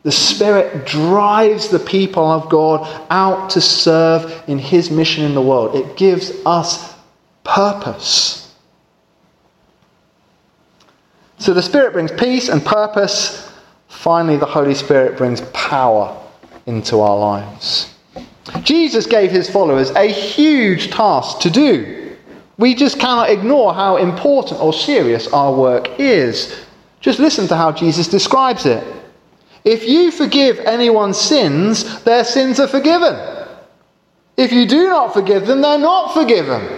The 0.04 0.12
Spirit 0.12 0.86
drives 0.86 1.68
the 1.68 1.80
people 1.80 2.26
of 2.26 2.50
God 2.50 3.06
out 3.10 3.50
to 3.52 3.62
serve 3.62 4.44
in 4.48 4.58
His 4.58 4.90
mission 4.90 5.26
in 5.26 5.36
the 5.36 5.42
world. 5.42 5.76
It 5.76 5.98
gives 5.98 6.32
us 6.46 6.96
purpose. 7.44 8.47
So 11.40 11.54
the 11.54 11.62
Spirit 11.62 11.94
brings 11.94 12.12
peace 12.12 12.50
and 12.50 12.64
purpose. 12.66 13.52
Finally, 13.88 14.38
the 14.38 14.46
Holy 14.46 14.74
Spirit 14.74 15.18
brings 15.18 15.42
power 15.54 16.18
into 16.66 17.00
our 17.00 17.18
lives. 17.18 17.94
Jesus 18.64 19.06
gave 19.06 19.32
his 19.32 19.50
followers 19.50 19.92
a 19.92 20.06
huge 20.08 20.90
task 20.90 21.40
to 21.42 21.50
do. 21.50 22.16
We 22.58 22.74
just 22.74 23.00
cannot 23.00 23.30
ignore 23.30 23.74
how 23.74 23.98
important 23.98 24.62
or 24.62 24.74
serious 24.74 25.28
our 25.28 25.54
work 25.54 26.00
is. 26.00 26.66
Just 27.02 27.20
listen 27.20 27.48
to 27.50 27.56
how 27.56 27.72
Jesus 27.72 28.08
describes 28.08 28.66
it. 28.66 28.84
If 29.64 29.88
you 29.88 30.12
forgive 30.12 30.60
anyone's 30.60 31.20
sins, 31.20 32.04
their 32.04 32.24
sins 32.24 32.60
are 32.60 32.68
forgiven. 32.68 33.16
If 34.38 34.52
you 34.52 34.66
do 34.66 34.88
not 34.88 35.14
forgive 35.14 35.46
them, 35.46 35.62
they're 35.62 35.78
not 35.78 36.14
forgiven. 36.14 36.77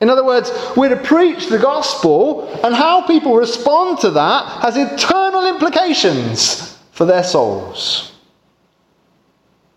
In 0.00 0.10
other 0.10 0.24
words, 0.24 0.50
we're 0.76 0.90
to 0.90 0.96
preach 0.96 1.48
the 1.48 1.58
gospel, 1.58 2.48
and 2.64 2.74
how 2.74 3.06
people 3.06 3.34
respond 3.34 3.98
to 4.00 4.10
that 4.10 4.62
has 4.62 4.76
eternal 4.76 5.46
implications 5.46 6.78
for 6.92 7.04
their 7.04 7.24
souls. 7.24 8.12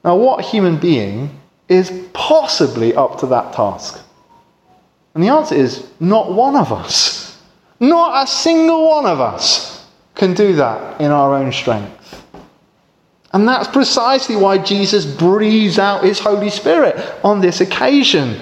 Now, 0.03 0.17
what 0.17 0.45
human 0.45 0.77
being 0.77 1.39
is 1.67 2.07
possibly 2.13 2.93
up 2.95 3.19
to 3.19 3.27
that 3.27 3.53
task? 3.53 3.99
And 5.13 5.23
the 5.23 5.29
answer 5.29 5.55
is 5.55 5.87
not 5.99 6.31
one 6.31 6.55
of 6.55 6.71
us. 6.71 7.39
Not 7.79 8.23
a 8.23 8.27
single 8.27 8.89
one 8.89 9.05
of 9.05 9.19
us 9.19 9.87
can 10.13 10.33
do 10.33 10.53
that 10.53 11.01
in 11.01 11.09
our 11.11 11.33
own 11.33 11.51
strength. 11.51 12.23
And 13.33 13.47
that's 13.47 13.67
precisely 13.67 14.35
why 14.35 14.57
Jesus 14.57 15.05
breathes 15.05 15.79
out 15.79 16.03
his 16.03 16.19
Holy 16.19 16.49
Spirit 16.49 16.95
on 17.23 17.39
this 17.41 17.61
occasion. 17.61 18.39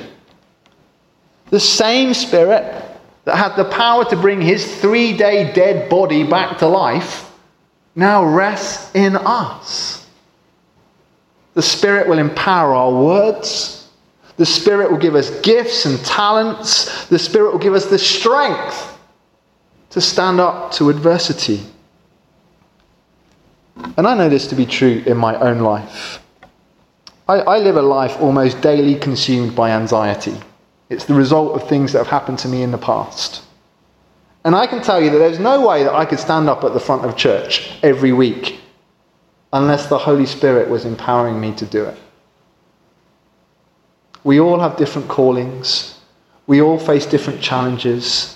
The 1.50 1.60
same 1.60 2.14
Spirit 2.14 2.86
that 3.26 3.36
had 3.36 3.56
the 3.56 3.66
power 3.66 4.06
to 4.06 4.16
bring 4.16 4.42
his 4.42 4.80
three 4.80 5.16
day 5.16 5.52
dead 5.54 5.90
body 5.90 6.24
back 6.24 6.60
to 6.60 6.68
life 6.68 7.32
now 7.96 8.24
rests 8.24 8.96
in 8.96 9.16
us. 9.16 10.08
The 11.54 11.62
Spirit 11.62 12.08
will 12.08 12.20
empower 12.20 12.74
our 12.74 12.92
words. 12.92 13.90
The 14.38 14.46
Spirit 14.46 14.90
will 14.90 14.98
give 14.98 15.16
us 15.16 15.42
gifts 15.42 15.86
and 15.86 16.00
talents. 16.06 17.08
The 17.08 17.20
Spirit 17.20 17.52
will 17.52 17.60
give 17.60 17.74
us 17.74 17.88
the 17.88 18.00
strength 18.00 18.98
to 19.90 20.00
stand 20.00 20.40
up 20.40 20.72
to 20.74 20.90
adversity. 20.90 21.62
And 23.98 24.08
I 24.08 24.16
know 24.16 24.30
this 24.30 24.48
to 24.48 24.56
be 24.56 24.66
true 24.66 25.04
in 25.06 25.18
my 25.18 25.36
own 25.36 25.60
life. 25.60 26.24
I, 27.28 27.40
I, 27.40 27.58
live 27.60 27.76
a 27.76 27.82
life 27.82 28.20
almost 28.20 28.62
daily 28.62 28.96
consumed 28.96 29.56
by 29.56 29.72
anxiety. 29.72 30.36
It's 30.90 31.06
the 31.06 31.14
result 31.14 31.56
of 31.56 31.70
things 31.70 31.94
that 31.94 32.00
have 32.00 32.08
happened 32.08 32.40
to 32.40 32.48
me 32.48 32.64
in 32.64 32.72
the 32.72 32.78
past. 32.78 33.44
And 34.44 34.56
I 34.56 34.68
can 34.68 34.82
tell 34.82 35.02
you 35.02 35.10
that 35.12 35.18
there's 35.18 35.40
no 35.40 35.68
way 35.68 35.84
that 35.84 35.94
I 35.94 36.06
could 36.06 36.20
stand 36.20 36.50
up 36.50 36.64
at 36.64 36.74
the 36.74 36.80
front 36.80 37.06
of 37.06 37.16
church 37.16 37.72
every 37.84 38.12
week 38.12 38.60
unless 39.54 39.88
the 39.88 39.98
Holy 39.98 40.26
Spirit 40.26 40.70
was 40.70 40.86
empowering 40.86 41.40
me 41.40 41.54
to 41.56 41.66
do 41.66 41.86
it. 41.86 41.98
We 44.24 44.40
all 44.40 44.60
have 44.60 44.78
different 44.78 45.08
callings, 45.08 46.00
we 46.48 46.62
all 46.62 46.80
face 46.80 47.06
different 47.06 47.42
challenges. 47.42 48.36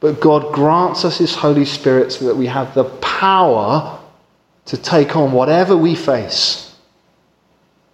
But 0.00 0.20
God 0.20 0.52
grants 0.52 1.04
us 1.04 1.16
His 1.16 1.34
Holy 1.34 1.64
Spirit 1.64 2.12
so 2.12 2.26
that 2.26 2.36
we 2.36 2.46
have 2.46 2.74
the 2.74 2.84
power 2.84 3.98
to 4.66 4.76
take 4.76 5.16
on 5.16 5.32
whatever 5.32 5.76
we 5.76 5.94
face 5.94 6.76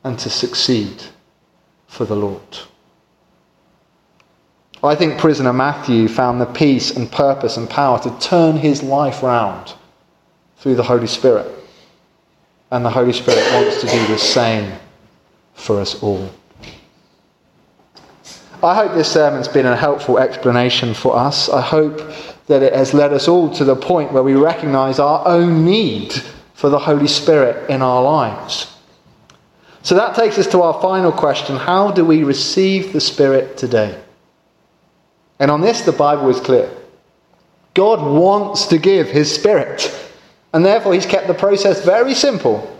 and 0.03 0.19
to 0.19 0.29
succeed 0.29 1.05
for 1.87 2.05
the 2.05 2.16
Lord. 2.16 2.59
I 4.83 4.95
think 4.95 5.19
prisoner 5.19 5.53
Matthew 5.53 6.09
found 6.09 6.40
the 6.40 6.47
peace 6.47 6.90
and 6.90 7.11
purpose 7.11 7.59
and 7.59 7.69
power 7.69 7.99
to 8.01 8.19
turn 8.19 8.57
his 8.57 8.83
life 8.83 9.23
round 9.23 9.75
through 10.57 10.77
the 10.77 10.83
Holy 10.83 11.07
Spirit. 11.07 11.47
And 12.71 12.85
the 12.85 12.90
Holy 12.90 13.12
Spirit 13.12 13.45
wants 13.53 13.81
to 13.83 13.87
do 13.88 14.07
the 14.07 14.19
same 14.19 14.73
for 15.55 15.81
us 15.81 16.03
all. 16.03 16.31
I 18.62 18.75
hope 18.75 18.95
this 18.95 19.11
sermon's 19.11 19.49
been 19.49 19.66
a 19.66 19.77
helpful 19.77 20.19
explanation 20.19 20.95
for 20.95 21.16
us. 21.16 21.49
I 21.49 21.61
hope 21.61 21.99
that 22.47 22.62
it 22.62 22.75
has 22.75 22.95
led 22.95 23.12
us 23.12 23.29
all 23.29 23.51
to 23.55 23.64
the 23.64 23.77
point 23.77 24.12
where 24.12 24.23
we 24.23 24.35
recognize 24.35 24.99
our 24.99 25.27
own 25.27 25.64
need 25.64 26.12
for 26.55 26.71
the 26.71 26.79
Holy 26.79 27.07
Spirit 27.07 27.69
in 27.71 27.83
our 27.83 28.03
lives. 28.03 28.77
So 29.83 29.95
that 29.95 30.14
takes 30.14 30.38
us 30.38 30.47
to 30.49 30.62
our 30.62 30.81
final 30.81 31.12
question 31.12 31.57
how 31.57 31.90
do 31.90 32.05
we 32.05 32.23
receive 32.23 32.93
the 32.93 33.01
Spirit 33.01 33.57
today? 33.57 33.99
And 35.40 35.50
on 35.50 35.62
this, 35.62 35.81
the 35.81 35.92
Bible 35.92 36.29
is 36.29 36.38
clear. 36.38 36.70
God 37.74 38.03
wants 38.03 38.66
to 38.66 38.79
give 38.79 39.09
His 39.09 39.35
Spirit, 39.35 39.90
and 40.53 40.64
therefore 40.64 40.92
He's 40.94 41.07
kept 41.07 41.26
the 41.26 41.35
process 41.35 41.85
very 41.85 42.14
simple. 42.14 42.76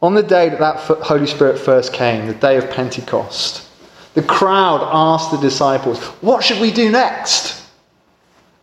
On 0.00 0.14
the 0.14 0.22
day 0.22 0.48
that 0.48 0.60
that 0.60 0.76
Holy 1.02 1.26
Spirit 1.26 1.58
first 1.58 1.92
came, 1.92 2.26
the 2.26 2.34
day 2.34 2.56
of 2.56 2.70
Pentecost, 2.70 3.68
the 4.14 4.22
crowd 4.22 4.88
asked 4.92 5.30
the 5.30 5.36
disciples, 5.38 5.98
What 6.22 6.44
should 6.44 6.60
we 6.60 6.70
do 6.70 6.90
next? 6.90 7.60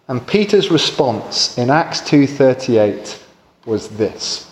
And 0.08 0.26
Peter's 0.26 0.72
response 0.72 1.58
in 1.58 1.70
Acts 1.70 2.02
2:38 2.02 3.18
was 3.66 3.90
this. 3.90 4.50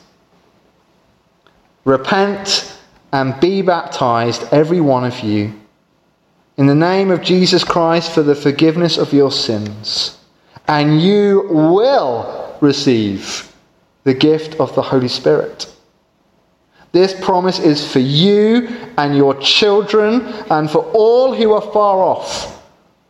Repent 1.84 2.78
and 3.12 3.40
be 3.40 3.62
baptized 3.62 4.44
every 4.52 4.82
one 4.82 5.06
of 5.06 5.22
you 5.22 5.54
in 6.58 6.68
the 6.68 6.76
name 6.76 7.12
of 7.12 7.22
Jesus 7.22 7.64
Christ 7.64 8.12
for 8.12 8.24
the 8.24 8.36
forgiveness 8.36 8.98
of 8.98 9.14
your 9.14 9.32
sins, 9.32 10.18
and 10.68 11.02
you 11.02 11.48
will 11.50 12.58
receive 12.62 13.54
the 14.04 14.14
gift 14.14 14.60
of 14.60 14.74
the 14.76 14.82
Holy 14.82 15.08
Spirit. 15.08 15.74
This 16.92 17.14
promise 17.20 17.60
is 17.60 17.92
for 17.92 18.00
you 18.00 18.68
and 18.98 19.16
your 19.16 19.36
children 19.36 20.22
and 20.50 20.70
for 20.70 20.84
all 20.94 21.36
who 21.36 21.54
are 21.54 21.62
far 21.62 21.98
off 22.00 22.58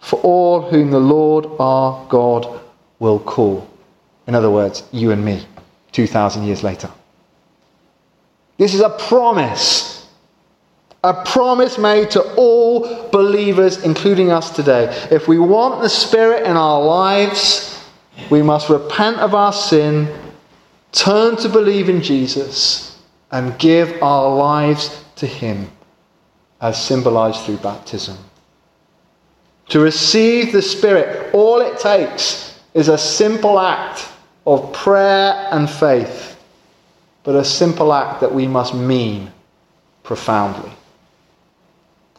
for 0.08 0.20
all 0.22 0.62
whom 0.62 0.90
the 0.90 1.00
Lord 1.00 1.46
our 1.60 2.08
God 2.08 2.62
will 3.00 3.20
call. 3.20 3.68
In 4.26 4.36
other 4.36 4.50
words, 4.50 4.84
you 4.94 5.12
and 5.12 5.24
me, 5.24 5.46
2,000 5.92 6.44
years 6.44 6.64
later. 6.64 6.90
This 8.58 8.74
is 8.74 8.80
a 8.80 8.90
promise. 8.90 9.97
A 11.04 11.14
promise 11.26 11.78
made 11.78 12.10
to 12.12 12.34
all 12.34 13.10
believers, 13.12 13.84
including 13.84 14.32
us 14.32 14.50
today. 14.50 14.86
If 15.12 15.28
we 15.28 15.38
want 15.38 15.82
the 15.82 15.90
Spirit 15.90 16.46
in 16.46 16.58
our 16.58 16.82
lives, 16.82 17.84
we 18.32 18.42
must 18.42 18.70
repent 18.70 19.18
of 19.18 19.36
our 19.36 19.54
sin, 19.54 20.08
turn 20.92 21.36
to 21.38 21.50
believe 21.50 21.88
in 21.88 22.02
Jesus, 22.02 23.00
and 23.32 23.58
give 23.60 24.02
our 24.02 24.36
lives 24.36 25.04
to 25.18 25.28
Him, 25.28 25.70
as 26.62 26.84
symbolized 26.84 27.42
through 27.46 27.58
baptism. 27.58 28.18
To 29.70 29.80
receive 29.80 30.52
the 30.52 30.62
Spirit, 30.62 31.34
all 31.34 31.62
it 31.62 31.78
takes 31.78 32.60
is 32.74 32.88
a 32.88 32.98
simple 32.98 33.60
act 33.60 34.08
of 34.48 34.74
prayer 34.74 35.48
and 35.52 35.70
faith, 35.70 36.42
but 37.24 37.36
a 37.36 37.46
simple 37.46 37.94
act 37.94 38.22
that 38.22 38.34
we 38.34 38.48
must 38.48 38.74
mean 38.74 39.32
profoundly. 40.04 40.72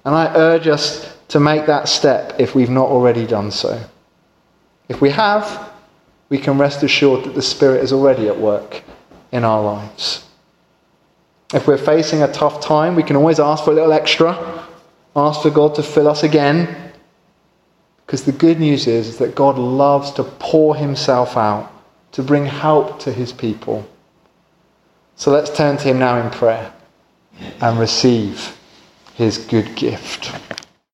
And 0.09 0.16
I 0.16 0.35
urge 0.37 0.68
us 0.68 1.14
to 1.29 1.38
make 1.38 1.66
that 1.66 1.87
step 1.87 2.37
if 2.38 2.55
we've 2.55 2.71
not 2.71 2.88
already 2.88 3.27
done 3.27 3.51
so. 3.51 3.79
If 4.88 5.03
we 5.03 5.11
have, 5.11 5.71
we 6.31 6.38
can 6.38 6.57
rest 6.57 6.83
assured 6.83 7.25
that 7.25 7.35
the 7.35 7.42
Spirit 7.42 7.85
is 7.85 7.92
already 7.92 8.27
at 8.27 8.40
work 8.40 8.83
in 9.33 9.44
our 9.44 9.62
lives. 9.62 10.25
If 11.53 11.68
we're 11.68 11.77
facing 11.77 12.23
a 12.23 12.33
tough 12.33 12.62
time, 12.62 12.94
we 12.94 13.03
can 13.03 13.16
always 13.16 13.38
ask 13.38 13.64
for 13.64 13.73
a 13.73 13.75
little 13.75 13.92
extra, 13.92 14.66
ask 15.14 15.42
for 15.42 15.51
God 15.51 15.75
to 15.75 15.83
fill 15.83 16.09
us 16.09 16.23
again 16.23 16.75
because 18.07 18.25
the 18.25 18.33
good 18.33 18.59
news 18.59 18.87
is 18.87 19.18
that 19.18 19.35
God 19.35 19.59
loves 19.59 20.11
to 20.12 20.25
pour 20.25 20.75
himself 20.75 21.37
out 21.37 21.71
to 22.12 22.23
bring 22.23 22.47
help 22.47 22.99
to 23.01 23.12
his 23.12 23.31
people. 23.31 23.87
So 25.16 25.31
let's 25.31 25.55
turn 25.55 25.77
to 25.77 25.83
him 25.83 25.99
now 25.99 26.18
in 26.18 26.31
prayer 26.31 26.73
and 27.61 27.79
receive 27.79 28.58
his 29.18 29.37
good 29.37 29.74
gift. 29.74 30.33